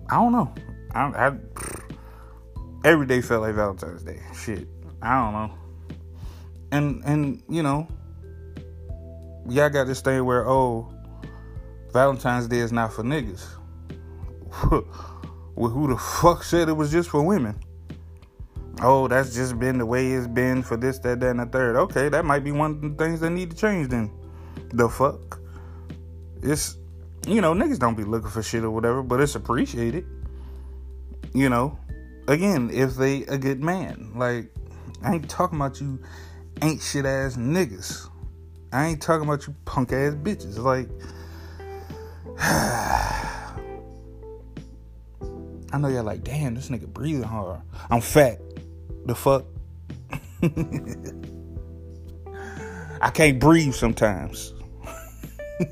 I 0.08 0.14
don't 0.14 0.32
know. 0.32 0.54
I, 0.94 1.28
I 1.28 1.36
every 2.84 3.06
day 3.06 3.20
felt 3.20 3.42
like 3.42 3.54
Valentine's 3.54 4.04
Day. 4.04 4.20
Shit, 4.34 4.68
I 5.02 5.16
don't 5.16 5.32
know. 5.32 5.58
And 6.70 7.02
and 7.04 7.42
you 7.48 7.62
know, 7.62 7.88
y'all 9.48 9.70
got 9.70 9.86
this 9.86 10.00
thing 10.00 10.24
where 10.24 10.48
oh, 10.48 10.92
Valentine's 11.92 12.46
Day 12.48 12.58
is 12.58 12.72
not 12.72 12.92
for 12.92 13.02
niggas. 13.02 13.46
well, 15.54 15.70
who 15.70 15.88
the 15.88 15.96
fuck 15.96 16.42
said 16.42 16.68
it 16.68 16.72
was 16.72 16.90
just 16.90 17.08
for 17.08 17.22
women? 17.22 17.58
oh, 18.80 19.08
that's 19.08 19.34
just 19.34 19.58
been 19.58 19.78
the 19.78 19.86
way 19.86 20.12
it's 20.12 20.26
been 20.26 20.62
for 20.62 20.76
this, 20.76 20.98
that, 21.00 21.20
that, 21.20 21.30
and 21.30 21.40
the 21.40 21.46
third. 21.46 21.76
Okay, 21.76 22.08
that 22.08 22.24
might 22.24 22.44
be 22.44 22.52
one 22.52 22.72
of 22.72 22.82
the 22.82 22.90
things 22.90 23.20
that 23.20 23.30
need 23.30 23.50
to 23.50 23.56
change 23.56 23.88
then. 23.88 24.10
The 24.72 24.88
fuck? 24.88 25.40
It's, 26.42 26.76
you 27.26 27.40
know, 27.40 27.52
niggas 27.52 27.78
don't 27.78 27.96
be 27.96 28.04
looking 28.04 28.30
for 28.30 28.42
shit 28.42 28.64
or 28.64 28.70
whatever, 28.70 29.02
but 29.02 29.20
it's 29.20 29.34
appreciated. 29.34 30.06
You 31.34 31.48
know, 31.48 31.78
again, 32.26 32.70
if 32.72 32.96
they 32.96 33.22
a 33.22 33.38
good 33.38 33.62
man. 33.62 34.12
Like, 34.14 34.52
I 35.02 35.14
ain't 35.14 35.28
talking 35.28 35.58
about 35.58 35.80
you 35.80 35.98
ain't 36.62 36.82
shit 36.82 37.06
ass 37.06 37.36
niggas. 37.36 38.08
I 38.72 38.86
ain't 38.86 39.02
talking 39.02 39.26
about 39.26 39.46
you 39.46 39.54
punk 39.64 39.92
ass 39.92 40.14
bitches. 40.14 40.58
Like, 40.58 40.88
I 45.72 45.78
know 45.78 45.88
y'all 45.88 46.04
like, 46.04 46.24
damn, 46.24 46.54
this 46.54 46.68
nigga 46.68 46.86
breathing 46.86 47.22
hard. 47.22 47.60
I'm 47.90 48.00
fat. 48.00 48.40
The 49.06 49.14
fuck? 49.14 49.44
I 53.00 53.10
can't 53.10 53.38
breathe 53.38 53.74
sometimes. 53.74 54.54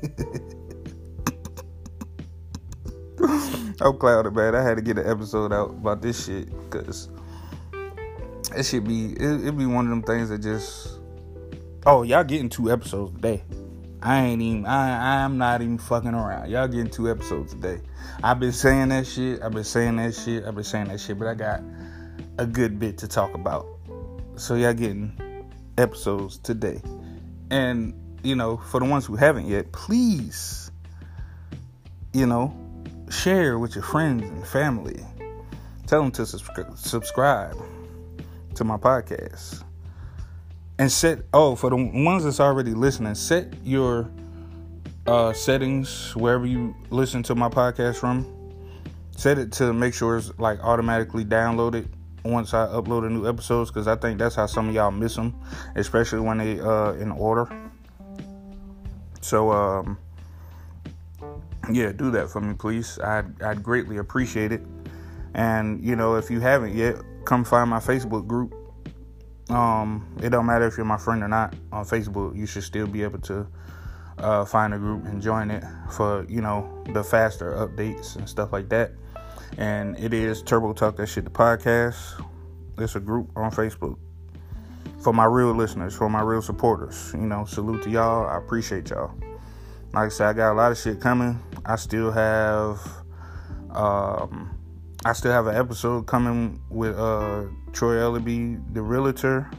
I'm 3.79 3.95
clouded, 3.97 4.35
man. 4.35 4.55
I 4.55 4.63
had 4.63 4.77
to 4.77 4.81
get 4.81 4.97
an 4.97 5.07
episode 5.07 5.53
out 5.53 5.69
about 5.69 6.01
this 6.01 6.25
shit 6.25 6.49
because 6.69 7.09
it 8.55 8.63
should 8.63 8.85
be 8.85 9.13
it, 9.13 9.47
it 9.47 9.57
be 9.57 9.65
one 9.65 9.85
of 9.85 9.89
them 9.89 10.03
things 10.03 10.29
that 10.29 10.39
just 10.39 10.99
oh 11.85 12.03
y'all 12.03 12.23
getting 12.23 12.49
two 12.49 12.71
episodes 12.71 13.13
today. 13.13 13.43
I 14.01 14.23
ain't 14.23 14.41
even 14.41 14.65
I 14.65 15.23
I'm 15.23 15.37
not 15.37 15.61
even 15.61 15.77
fucking 15.77 16.13
around. 16.13 16.49
Y'all 16.49 16.67
getting 16.67 16.89
two 16.89 17.09
episodes 17.09 17.53
today. 17.53 17.81
I've 18.23 18.39
been 18.39 18.51
saying 18.51 18.89
that 18.89 19.07
shit. 19.07 19.41
I've 19.41 19.51
been 19.51 19.63
saying 19.63 19.97
that 19.97 20.13
shit. 20.15 20.45
I've 20.45 20.55
been 20.55 20.63
saying 20.63 20.87
that 20.87 20.99
shit, 20.99 21.19
but 21.19 21.27
I 21.27 21.33
got 21.33 21.61
a 22.37 22.45
good 22.45 22.79
bit 22.79 22.97
to 22.99 23.07
talk 23.07 23.33
about. 23.33 23.65
So 24.35 24.55
y'all 24.55 24.73
getting 24.73 25.11
episodes 25.77 26.37
today. 26.37 26.81
And, 27.49 27.93
you 28.23 28.35
know, 28.35 28.57
for 28.57 28.79
the 28.79 28.85
ones 28.85 29.05
who 29.05 29.15
haven't 29.15 29.47
yet, 29.47 29.71
please, 29.71 30.71
you 32.13 32.25
know, 32.25 32.55
share 33.09 33.57
with 33.57 33.75
your 33.75 33.83
friends 33.83 34.23
and 34.23 34.45
family. 34.45 35.03
Tell 35.85 36.01
them 36.01 36.11
to 36.11 36.25
subscribe 36.25 37.55
to 38.57 38.63
my 38.63 38.77
podcast. 38.77 39.63
And 40.79 40.91
set, 40.91 41.19
oh, 41.33 41.55
for 41.55 41.69
the 41.69 41.75
ones 41.75 42.23
that's 42.23 42.39
already 42.39 42.73
listening, 42.73 43.15
set 43.15 43.53
your 43.63 44.09
uh, 45.07 45.33
settings 45.33 46.15
wherever 46.15 46.45
you 46.45 46.75
listen 46.89 47.23
to 47.23 47.35
my 47.35 47.49
podcast 47.49 47.97
from. 47.97 48.33
Set 49.15 49.39
it 49.39 49.51
to 49.53 49.73
make 49.73 49.93
sure 49.93 50.17
it's 50.17 50.31
like 50.37 50.59
automatically 50.59 51.25
downloaded 51.25 51.87
once 52.23 52.53
I 52.53 52.67
upload 52.67 53.05
a 53.05 53.09
new 53.09 53.27
episodes 53.27 53.71
because 53.71 53.87
I 53.87 53.95
think 53.95 54.19
that's 54.19 54.35
how 54.35 54.45
some 54.45 54.69
of 54.69 54.75
y'all 54.75 54.91
miss 54.91 55.15
them, 55.15 55.35
especially 55.75 56.19
when 56.19 56.37
they 56.37 56.59
uh 56.59 56.91
in 56.93 57.11
order. 57.11 57.47
So 59.21 59.51
um 59.51 59.97
yeah, 61.71 61.91
do 61.91 62.11
that 62.11 62.29
for 62.29 62.41
me, 62.41 62.53
please. 62.53 62.99
I'd 62.99 63.41
I'd 63.41 63.63
greatly 63.63 63.97
appreciate 63.97 64.51
it. 64.51 64.61
And 65.33 65.83
you 65.83 65.95
know, 65.95 66.15
if 66.15 66.29
you 66.29 66.39
haven't 66.39 66.75
yet, 66.75 66.97
come 67.27 67.43
find 67.43 67.69
my 67.69 67.79
Facebook 67.79 68.25
group. 68.25 68.55
Um, 69.49 70.17
it 70.21 70.29
don't 70.29 70.45
matter 70.45 70.65
if 70.65 70.77
you're 70.77 70.85
my 70.85 70.97
friend 70.97 71.21
or 71.23 71.27
not 71.27 71.53
on 71.71 71.85
Facebook. 71.85 72.35
You 72.35 72.45
should 72.45 72.63
still 72.63 72.87
be 72.87 73.03
able 73.03 73.19
to 73.19 73.47
uh, 74.17 74.45
find 74.45 74.73
a 74.73 74.77
group 74.77 75.05
and 75.05 75.21
join 75.21 75.51
it 75.51 75.63
for 75.91 76.25
you 76.27 76.41
know 76.41 76.83
the 76.93 77.03
faster 77.03 77.53
updates 77.53 78.15
and 78.15 78.27
stuff 78.27 78.51
like 78.51 78.67
that 78.69 78.91
and 79.57 79.97
it 79.99 80.13
is 80.13 80.41
Turbo 80.41 80.73
Talk 80.73 80.97
That 80.97 81.07
Shit 81.07 81.23
the 81.23 81.29
podcast. 81.29 82.23
It's 82.77 82.95
a 82.95 82.99
group 82.99 83.31
on 83.35 83.51
Facebook 83.51 83.97
for 85.01 85.13
my 85.13 85.25
real 85.25 85.53
listeners, 85.53 85.95
for 85.95 86.09
my 86.09 86.21
real 86.21 86.41
supporters. 86.41 87.11
You 87.13 87.25
know, 87.25 87.45
salute 87.45 87.83
to 87.83 87.89
y'all. 87.89 88.27
I 88.27 88.37
appreciate 88.37 88.89
y'all. 88.89 89.11
Like 89.93 90.05
I 90.05 90.09
said, 90.09 90.27
I 90.27 90.33
got 90.33 90.51
a 90.51 90.55
lot 90.55 90.71
of 90.71 90.77
shit 90.77 90.99
coming. 90.99 91.39
I 91.65 91.75
still 91.75 92.11
have, 92.11 92.79
um, 93.71 94.56
I 95.05 95.13
still 95.13 95.31
have 95.31 95.47
an 95.47 95.55
episode 95.55 96.07
coming 96.07 96.61
with 96.69 96.97
uh, 96.97 97.45
Troy 97.71 97.95
Ellaby, 97.95 98.61
the 98.73 98.81
realtor. 98.81 99.49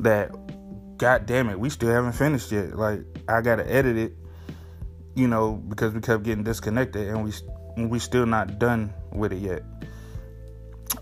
that 0.00 0.30
god 0.98 1.26
damn 1.26 1.48
it, 1.48 1.58
we 1.58 1.70
still 1.70 1.90
haven't 1.90 2.12
finished 2.12 2.52
yet. 2.52 2.76
Like 2.76 3.00
I 3.28 3.40
gotta 3.40 3.70
edit 3.70 3.96
it, 3.96 4.16
you 5.14 5.28
know, 5.28 5.52
because 5.54 5.94
we 5.94 6.00
kept 6.00 6.22
getting 6.22 6.44
disconnected 6.44 7.08
and 7.08 7.24
we 7.24 7.32
we 7.88 7.98
still 7.98 8.26
not 8.26 8.58
done 8.58 8.92
with 9.12 9.32
it 9.32 9.38
yet. 9.38 9.62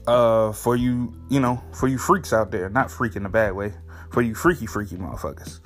Uh, 0.06 0.52
for 0.52 0.76
you, 0.76 1.12
you 1.28 1.40
know, 1.40 1.62
for 1.72 1.88
you 1.88 1.98
freaks 1.98 2.32
out 2.32 2.50
there, 2.50 2.68
not 2.70 2.90
freak 2.90 3.16
in 3.16 3.26
a 3.26 3.28
bad 3.28 3.52
way, 3.54 3.72
for 4.10 4.22
you 4.22 4.34
freaky 4.34 4.66
freaky 4.66 4.96
motherfuckers. 4.96 5.60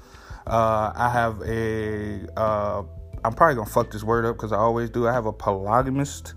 Uh, 0.46 0.92
I 0.94 1.11
have 1.11 1.40
a 1.42 2.26
uh, 2.37 2.82
I'm 3.25 3.34
probably 3.34 3.56
gonna 3.56 3.70
fuck 3.70 3.90
this 3.90 4.02
word 4.02 4.25
up 4.25 4.37
because 4.37 4.52
I 4.52 4.56
always 4.56 4.90
do. 4.90 5.06
I 5.06 5.12
have 5.12 5.26
a 5.26 5.32
polygamist, 5.32 6.34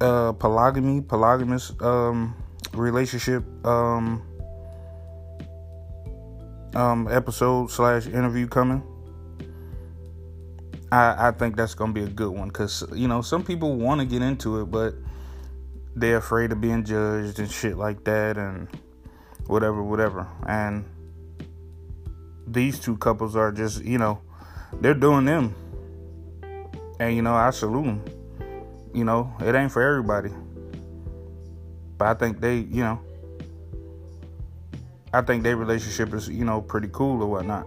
uh, 0.00 0.32
polygamy, 0.32 1.00
polygamous 1.00 1.72
um, 1.80 2.34
relationship 2.72 3.44
um, 3.66 4.22
um, 6.74 7.08
episode 7.10 7.70
slash 7.70 8.06
interview 8.06 8.46
coming. 8.46 8.82
I, 10.90 11.28
I 11.28 11.30
think 11.32 11.56
that's 11.56 11.74
gonna 11.74 11.92
be 11.92 12.04
a 12.04 12.08
good 12.08 12.30
one 12.30 12.48
because 12.48 12.84
you 12.94 13.08
know 13.08 13.20
some 13.20 13.44
people 13.44 13.76
want 13.76 14.00
to 14.00 14.06
get 14.06 14.22
into 14.22 14.60
it, 14.60 14.66
but 14.66 14.94
they're 15.94 16.18
afraid 16.18 16.52
of 16.52 16.60
being 16.60 16.84
judged 16.84 17.38
and 17.38 17.50
shit 17.50 17.76
like 17.76 18.04
that, 18.04 18.38
and 18.38 18.68
whatever, 19.46 19.82
whatever. 19.82 20.26
And 20.46 20.84
these 22.46 22.78
two 22.78 22.96
couples 22.96 23.36
are 23.36 23.52
just 23.52 23.84
you 23.84 23.98
know 23.98 24.20
they're 24.80 24.94
doing 24.94 25.26
them, 25.26 25.54
and 27.00 27.14
you 27.14 27.22
know 27.22 27.34
I 27.34 27.50
salute 27.50 27.84
them. 27.84 28.17
You 28.94 29.04
know 29.04 29.32
it 29.40 29.54
ain't 29.54 29.72
for 29.72 29.82
everybody, 29.82 30.30
but 31.96 32.08
I 32.08 32.14
think 32.14 32.40
they 32.40 32.58
you 32.58 32.82
know 32.82 33.00
I 35.12 35.22
think 35.22 35.42
their 35.42 35.56
relationship 35.56 36.12
is, 36.12 36.28
you 36.28 36.44
know, 36.44 36.60
pretty 36.60 36.88
cool 36.92 37.22
or 37.22 37.26
whatnot. 37.26 37.66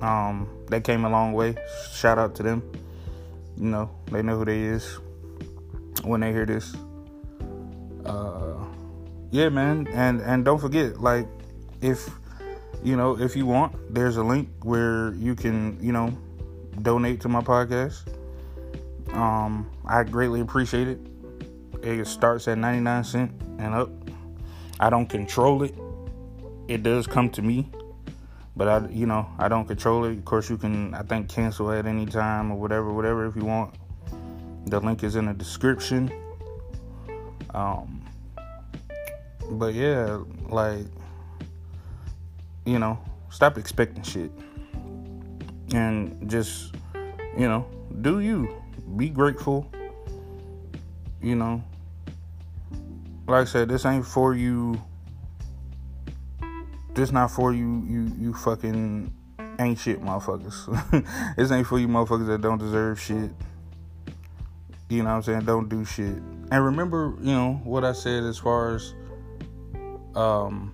Um, 0.00 0.48
they 0.68 0.80
came 0.80 1.04
a 1.04 1.10
long 1.10 1.32
way. 1.32 1.54
Shout 1.92 2.18
out 2.18 2.34
to 2.36 2.42
them. 2.42 2.62
You 3.56 3.68
know, 3.68 3.90
they 4.10 4.22
know 4.22 4.38
who 4.38 4.44
they 4.44 4.60
is 4.60 4.98
when 6.02 6.20
they 6.20 6.32
hear 6.32 6.46
this. 6.46 6.74
Uh, 8.04 8.54
yeah, 9.30 9.48
man, 9.50 9.86
and 9.92 10.20
and 10.20 10.44
don't 10.44 10.58
forget, 10.58 11.00
like, 11.00 11.28
if 11.80 12.10
you 12.82 12.96
know, 12.96 13.16
if 13.16 13.36
you 13.36 13.46
want, 13.46 13.94
there's 13.94 14.16
a 14.16 14.24
link 14.24 14.48
where 14.62 15.14
you 15.14 15.36
can, 15.36 15.78
you 15.80 15.92
know, 15.92 16.08
donate 16.80 17.20
to 17.20 17.28
my 17.28 17.40
podcast. 17.40 18.02
Um, 19.12 19.70
I 19.84 20.04
greatly 20.04 20.40
appreciate 20.40 20.88
it. 20.88 21.00
It 21.82 22.06
starts 22.06 22.48
at 22.48 22.58
99 22.58 23.04
cent 23.04 23.32
and 23.58 23.74
up. 23.74 23.90
I 24.80 24.90
don't 24.90 25.06
control 25.06 25.62
it 25.62 25.74
it 26.68 26.82
does 26.82 27.06
come 27.06 27.28
to 27.30 27.42
me, 27.42 27.68
but 28.56 28.68
I, 28.68 28.88
you 28.88 29.06
know, 29.06 29.28
I 29.38 29.48
don't 29.48 29.66
control 29.66 30.04
it. 30.04 30.18
Of 30.18 30.24
course, 30.24 30.48
you 30.48 30.56
can, 30.56 30.94
I 30.94 31.02
think, 31.02 31.28
cancel 31.28 31.70
at 31.72 31.86
any 31.86 32.06
time 32.06 32.50
or 32.50 32.58
whatever, 32.58 32.92
whatever 32.92 33.26
if 33.26 33.36
you 33.36 33.44
want. 33.44 33.74
The 34.66 34.80
link 34.80 35.02
is 35.02 35.16
in 35.16 35.26
the 35.26 35.34
description. 35.34 36.10
Um, 37.52 38.02
but 39.50 39.74
yeah, 39.74 40.20
like, 40.48 40.86
you 42.64 42.78
know, 42.78 42.98
stop 43.30 43.58
expecting 43.58 44.02
shit 44.02 44.30
and 45.74 46.30
just, 46.30 46.74
you 47.36 47.48
know, 47.48 47.66
do 48.00 48.20
you 48.20 48.61
be 48.96 49.08
grateful. 49.08 49.70
You 51.20 51.36
know, 51.36 51.62
like 53.28 53.42
I 53.42 53.44
said, 53.44 53.68
this 53.68 53.86
ain't 53.86 54.06
for 54.06 54.34
you 54.34 54.80
this 56.94 57.10
not 57.10 57.30
for 57.30 57.54
you, 57.54 57.84
you, 57.88 58.12
you 58.18 58.34
fucking 58.34 59.12
ain't 59.58 59.78
shit 59.78 60.02
motherfuckers. 60.02 61.34
this 61.36 61.50
ain't 61.50 61.66
for 61.66 61.78
you 61.78 61.88
motherfuckers 61.88 62.26
that 62.26 62.42
don't 62.42 62.58
deserve 62.58 63.00
shit. 63.00 63.30
You 64.90 65.02
know 65.02 65.08
what 65.08 65.16
I'm 65.16 65.22
saying? 65.22 65.44
Don't 65.46 65.68
do 65.70 65.86
shit. 65.86 66.16
And 66.50 66.64
remember, 66.64 67.14
you 67.20 67.32
know, 67.32 67.60
what 67.64 67.82
I 67.82 67.92
said 67.92 68.24
as 68.24 68.38
far 68.38 68.74
as 68.74 68.94
um 70.14 70.72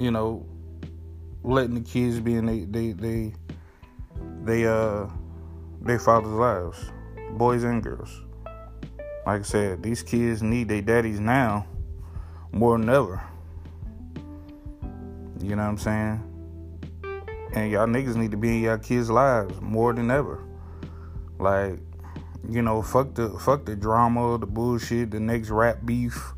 you 0.00 0.10
know, 0.10 0.44
letting 1.44 1.74
the 1.74 1.80
kids 1.80 2.18
be 2.18 2.34
in 2.34 2.46
they 2.46 2.64
they 2.64 2.92
they 2.92 3.32
they 4.42 4.66
uh 4.66 5.06
their 5.84 5.98
father's 5.98 6.32
lives. 6.32 6.92
Boys 7.32 7.62
and 7.62 7.82
girls. 7.82 8.22
Like 9.26 9.40
I 9.40 9.42
said, 9.42 9.82
these 9.82 10.02
kids 10.02 10.42
need 10.42 10.68
their 10.68 10.82
daddies 10.82 11.20
now 11.20 11.66
more 12.52 12.78
than 12.78 12.88
ever. 12.88 13.22
You 15.40 15.56
know 15.56 15.62
what 15.62 15.68
I'm 15.68 15.78
saying? 15.78 16.30
And 17.54 17.70
y'all 17.70 17.86
niggas 17.86 18.16
need 18.16 18.30
to 18.30 18.36
be 18.36 18.56
in 18.56 18.62
y'all 18.62 18.78
kids' 18.78 19.10
lives 19.10 19.60
more 19.60 19.92
than 19.92 20.10
ever. 20.10 20.42
Like, 21.38 21.78
you 22.48 22.62
know, 22.62 22.82
fuck 22.82 23.14
the 23.14 23.30
fuck 23.38 23.64
the 23.64 23.76
drama, 23.76 24.38
the 24.38 24.46
bullshit, 24.46 25.10
the 25.10 25.20
next 25.20 25.50
rap 25.50 25.78
beef, 25.84 26.32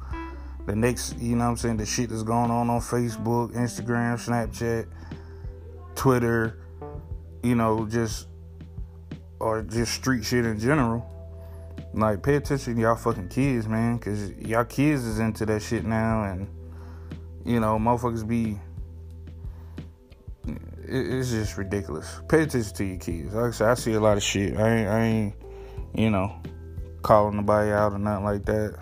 the 0.67 0.75
next, 0.75 1.19
you 1.19 1.37
know 1.37 1.45
what 1.45 1.51
I'm 1.51 1.57
saying, 1.57 1.77
the 1.77 1.87
shit 1.87 2.11
that's 2.11 2.23
going 2.23 2.51
on 2.51 2.71
on 2.71 2.81
Facebook, 2.81 3.53
Instagram, 3.55 4.17
Snapchat, 4.17 4.87
Twitter, 5.95 6.59
you 7.43 7.55
know, 7.55 7.87
just 7.87 8.29
or 9.41 9.63
just 9.63 9.95
street 9.95 10.25
shit 10.25 10.45
in 10.45 10.59
general. 10.59 11.13
Like, 11.93 12.23
pay 12.23 12.37
attention 12.37 12.75
to 12.75 12.81
y'all 12.81 12.97
fucking 12.97 13.29
kids, 13.29 13.67
man, 13.67 13.97
because 13.97 14.31
y'all 14.33 14.65
kids 14.65 15.05
is 15.05 15.19
into 15.19 15.47
that 15.47 15.63
shit 15.63 15.85
now, 15.85 16.25
and 16.25 16.49
you 17.45 17.61
know, 17.61 17.79
motherfuckers 17.79 18.27
be 18.27 18.59
it's 20.89 21.31
just 21.31 21.57
ridiculous. 21.57 22.21
Pay 22.29 22.43
attention 22.43 22.75
to 22.75 22.85
your 22.85 22.99
kids. 22.99 23.35
Like 23.35 23.47
I 23.47 23.51
said, 23.51 23.69
I 23.69 23.75
see 23.75 23.93
a 23.95 24.01
lot 24.01 24.17
of 24.17 24.23
shit. 24.23 24.57
I 24.57 24.77
ain't, 24.77 24.89
I 24.89 25.01
ain't, 25.01 25.35
you 25.95 26.11
know, 26.11 26.41
calling 27.03 27.37
nobody 27.37 27.73
out 27.73 27.93
or 27.93 27.99
nothing 27.99 28.25
like 28.25 28.45
that. 28.47 28.79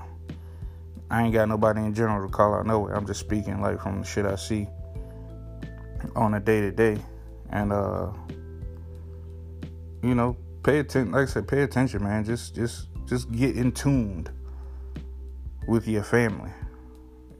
I 1.11 1.23
ain't 1.23 1.33
got 1.33 1.49
nobody 1.49 1.81
in 1.81 1.95
general 1.95 2.27
to 2.27 2.33
call 2.33 2.55
out 2.55 2.67
no 2.67 2.81
way. 2.81 2.93
I'm 2.93 3.07
just 3.07 3.21
speaking 3.21 3.61
like 3.61 3.81
from 3.81 4.01
the 4.01 4.07
shit 4.07 4.27
I 4.27 4.37
see 4.37 4.67
on 6.17 6.35
a 6.35 6.41
day 6.41 6.61
to 6.61 6.73
day, 6.73 6.99
and 7.51 7.73
uh, 7.73 8.13
you 10.03 10.15
know, 10.15 10.37
pay 10.65 10.79
attention. 10.81 11.13
Like 11.13 11.29
I 11.29 11.31
said, 11.31 11.47
pay 11.47 11.63
attention, 11.63 12.03
man. 12.03 12.25
Just, 12.25 12.55
just, 12.55 12.89
just 13.07 13.31
get 13.31 13.57
in 13.57 13.71
tuned 13.71 14.31
with 15.69 15.87
your 15.87 16.03
family. 16.03 16.51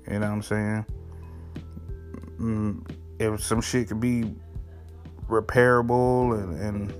You 0.07 0.19
know 0.19 0.21
what 0.21 0.35
I'm 0.35 0.43
saying? 0.43 0.87
Mm, 2.39 2.91
if 3.19 3.43
some 3.43 3.61
shit 3.61 3.89
could 3.89 4.01
be 4.01 4.35
repairable 5.29 6.39
and, 6.39 6.61
and 6.61 6.95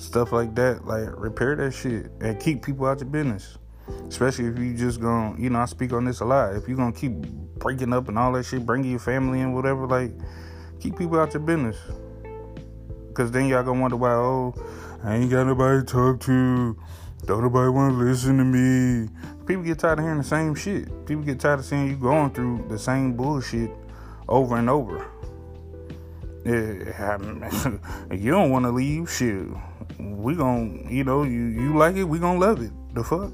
stuff 0.00 0.32
like 0.32 0.54
that, 0.54 0.86
like 0.86 1.08
repair 1.16 1.56
that 1.56 1.72
shit 1.72 2.10
and 2.20 2.38
keep 2.40 2.64
people 2.64 2.86
out 2.86 3.00
your 3.00 3.08
business. 3.08 3.58
Especially 4.06 4.46
if 4.46 4.58
you 4.58 4.74
just 4.74 5.00
gonna, 5.00 5.38
you 5.40 5.50
know, 5.50 5.58
I 5.58 5.64
speak 5.64 5.92
on 5.92 6.04
this 6.04 6.20
a 6.20 6.24
lot. 6.24 6.54
If 6.54 6.68
you're 6.68 6.76
gonna 6.76 6.92
keep 6.92 7.12
breaking 7.58 7.92
up 7.92 8.08
and 8.08 8.18
all 8.18 8.32
that 8.32 8.44
shit, 8.44 8.64
bringing 8.64 8.90
your 8.90 9.00
family 9.00 9.40
in, 9.40 9.54
whatever, 9.54 9.86
like, 9.86 10.12
keep 10.78 10.96
people 10.96 11.18
out 11.18 11.34
your 11.34 11.42
business. 11.42 11.76
Cause 13.14 13.32
then 13.32 13.46
y'all 13.46 13.64
gonna 13.64 13.80
wonder 13.80 13.96
why, 13.96 14.12
oh, 14.12 14.54
I 15.04 15.16
ain't 15.16 15.30
got 15.30 15.46
nobody 15.46 15.80
to 15.80 15.84
talk 15.84 16.20
to. 16.22 16.76
Don't 17.26 17.42
nobody 17.42 17.70
wanna 17.70 17.94
listen 17.94 18.38
to 18.38 18.44
me. 18.44 19.08
People 19.46 19.62
get 19.62 19.78
tired 19.78 19.98
of 19.98 20.04
hearing 20.04 20.18
the 20.18 20.24
same 20.24 20.54
shit. 20.54 21.06
People 21.06 21.22
get 21.22 21.40
tired 21.40 21.60
of 21.60 21.64
seeing 21.64 21.88
you 21.88 21.96
going 21.96 22.30
through 22.30 22.66
the 22.68 22.78
same 22.78 23.14
bullshit 23.14 23.70
over 24.28 24.56
and 24.56 24.68
over. 24.68 25.06
Yeah, 26.44 27.18
you 28.12 28.30
don't 28.30 28.50
want 28.50 28.64
to 28.64 28.70
leave, 28.70 29.10
shit. 29.10 29.46
We 29.98 30.34
gon' 30.34 30.86
you 30.88 31.04
know, 31.04 31.24
you 31.24 31.46
you 31.46 31.76
like 31.76 31.96
it, 31.96 32.04
we 32.04 32.18
gonna 32.18 32.38
love 32.38 32.62
it. 32.62 32.70
The 32.94 33.04
fuck? 33.04 33.32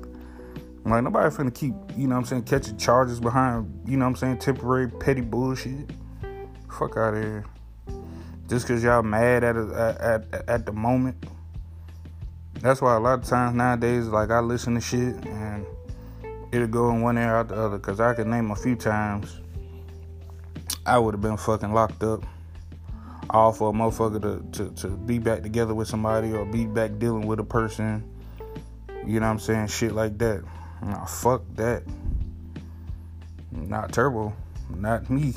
Like 0.84 1.04
nobody 1.04 1.34
finna 1.34 1.54
keep, 1.54 1.74
you 1.96 2.08
know 2.08 2.16
I'm 2.16 2.24
saying, 2.24 2.42
catching 2.44 2.76
charges 2.76 3.20
behind, 3.20 3.82
you 3.86 3.96
know 3.96 4.06
I'm 4.06 4.16
saying, 4.16 4.38
temporary 4.38 4.88
petty 4.88 5.20
bullshit. 5.20 5.90
Fuck 6.68 6.96
out 6.96 7.14
of 7.14 7.22
here. 7.22 7.44
Just 8.48 8.66
cause 8.66 8.82
y'all 8.82 9.02
mad 9.02 9.44
at, 9.44 9.56
a, 9.56 9.96
at 10.00 10.34
at 10.34 10.48
at 10.48 10.66
the 10.66 10.72
moment. 10.72 11.16
That's 12.64 12.80
why 12.80 12.96
a 12.96 12.98
lot 12.98 13.18
of 13.18 13.26
times 13.26 13.54
nowadays, 13.54 14.06
like 14.06 14.30
I 14.30 14.40
listen 14.40 14.74
to 14.76 14.80
shit 14.80 15.22
and 15.26 15.66
it'll 16.50 16.66
go 16.66 16.88
in 16.92 17.02
one 17.02 17.18
ear 17.18 17.36
out 17.36 17.48
the 17.48 17.56
other. 17.56 17.78
Cause 17.78 18.00
I 18.00 18.14
can 18.14 18.30
name 18.30 18.50
a 18.50 18.56
few 18.56 18.74
times 18.74 19.38
I 20.86 20.98
would 20.98 21.12
have 21.12 21.20
been 21.20 21.36
fucking 21.36 21.74
locked 21.74 22.02
up 22.02 22.24
all 23.28 23.52
for 23.52 23.68
a 23.68 23.72
motherfucker 23.74 24.22
to, 24.22 24.64
to, 24.64 24.74
to 24.76 24.96
be 24.96 25.18
back 25.18 25.42
together 25.42 25.74
with 25.74 25.88
somebody 25.88 26.32
or 26.32 26.46
be 26.46 26.64
back 26.64 26.98
dealing 26.98 27.26
with 27.26 27.38
a 27.38 27.44
person. 27.44 28.02
You 29.06 29.20
know 29.20 29.26
what 29.26 29.32
I'm 29.32 29.38
saying? 29.40 29.66
Shit 29.66 29.92
like 29.92 30.16
that. 30.16 30.42
Nah, 30.80 31.04
fuck 31.04 31.42
that. 31.56 31.82
Not 33.52 33.92
Turbo. 33.92 34.34
Not 34.74 35.10
me. 35.10 35.34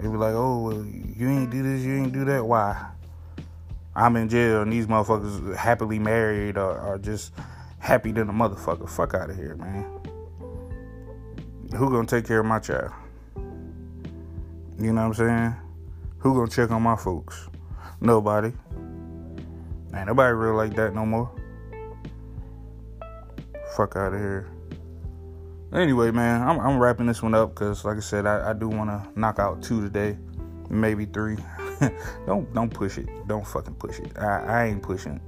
They 0.00 0.08
be 0.08 0.16
like, 0.16 0.34
oh, 0.34 0.58
well, 0.64 0.84
you 0.84 1.28
ain't 1.28 1.50
do 1.52 1.62
this, 1.62 1.82
you 1.84 1.94
ain't 1.94 2.12
do 2.12 2.24
that. 2.24 2.44
Why? 2.44 2.95
I'm 3.96 4.14
in 4.16 4.28
jail 4.28 4.60
and 4.60 4.70
these 4.70 4.86
motherfuckers 4.86 5.56
happily 5.56 5.98
married 5.98 6.58
or, 6.58 6.78
or 6.78 6.98
just 6.98 7.32
happy 7.78 8.12
than 8.12 8.28
a 8.28 8.32
motherfucker. 8.32 8.88
Fuck 8.88 9.14
out 9.14 9.30
of 9.30 9.36
here, 9.36 9.56
man. 9.56 9.84
Who 11.74 11.90
gonna 11.90 12.06
take 12.06 12.26
care 12.26 12.40
of 12.40 12.46
my 12.46 12.58
child? 12.58 12.92
You 14.78 14.92
know 14.92 15.08
what 15.08 15.08
I'm 15.08 15.14
saying? 15.14 15.54
Who 16.18 16.34
gonna 16.34 16.50
check 16.50 16.70
on 16.70 16.82
my 16.82 16.96
folks? 16.96 17.48
Nobody. 18.02 18.52
Ain't 19.94 20.08
nobody 20.08 20.34
real 20.34 20.54
like 20.54 20.74
that 20.76 20.94
no 20.94 21.06
more. 21.06 21.30
Fuck 23.76 23.96
out 23.96 24.12
of 24.12 24.20
here. 24.20 24.46
Anyway, 25.72 26.10
man, 26.10 26.46
I'm, 26.46 26.60
I'm 26.60 26.78
wrapping 26.78 27.06
this 27.06 27.22
one 27.22 27.34
up 27.34 27.54
because, 27.54 27.84
like 27.84 27.96
I 27.96 28.00
said, 28.00 28.26
I, 28.26 28.50
I 28.50 28.52
do 28.52 28.68
want 28.68 28.90
to 28.90 29.18
knock 29.18 29.38
out 29.38 29.62
two 29.62 29.80
today, 29.80 30.18
maybe 30.68 31.06
three. 31.06 31.38
don't 32.26 32.52
don't 32.54 32.72
push 32.72 32.98
it. 32.98 33.08
Don't 33.26 33.46
fucking 33.46 33.74
push 33.74 33.98
it. 33.98 34.16
I, 34.18 34.42
I 34.44 34.64
ain't 34.66 34.82
pushing, 34.82 35.20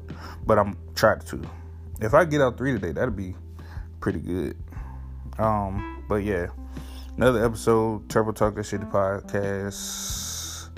but 0.46 0.58
I'm 0.58 0.76
trying 0.94 1.20
to. 1.20 1.42
If 2.00 2.14
I 2.14 2.24
get 2.24 2.40
out 2.40 2.56
three 2.56 2.72
today, 2.72 2.92
that'd 2.92 3.16
be 3.16 3.34
pretty 4.00 4.20
good. 4.20 4.56
Um, 5.38 6.04
but 6.08 6.16
yeah, 6.16 6.48
another 7.16 7.44
episode, 7.44 8.08
Turbo 8.08 8.32
Talk 8.32 8.54
That 8.56 8.64
Shit 8.64 8.80
podcast. 8.82 10.70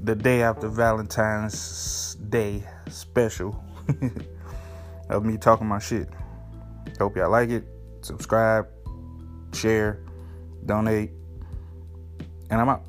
The 0.00 0.14
day 0.14 0.42
after 0.42 0.68
Valentine's 0.68 2.14
Day 2.14 2.64
special 2.88 3.62
of 5.10 5.24
me 5.24 5.36
talking 5.36 5.66
my 5.66 5.78
shit. 5.78 6.08
Hope 6.98 7.16
y'all 7.16 7.30
like 7.30 7.50
it. 7.50 7.64
Subscribe, 8.00 8.66
share, 9.52 10.00
donate, 10.64 11.10
and 12.50 12.60
I'm 12.60 12.68
out. 12.68 12.87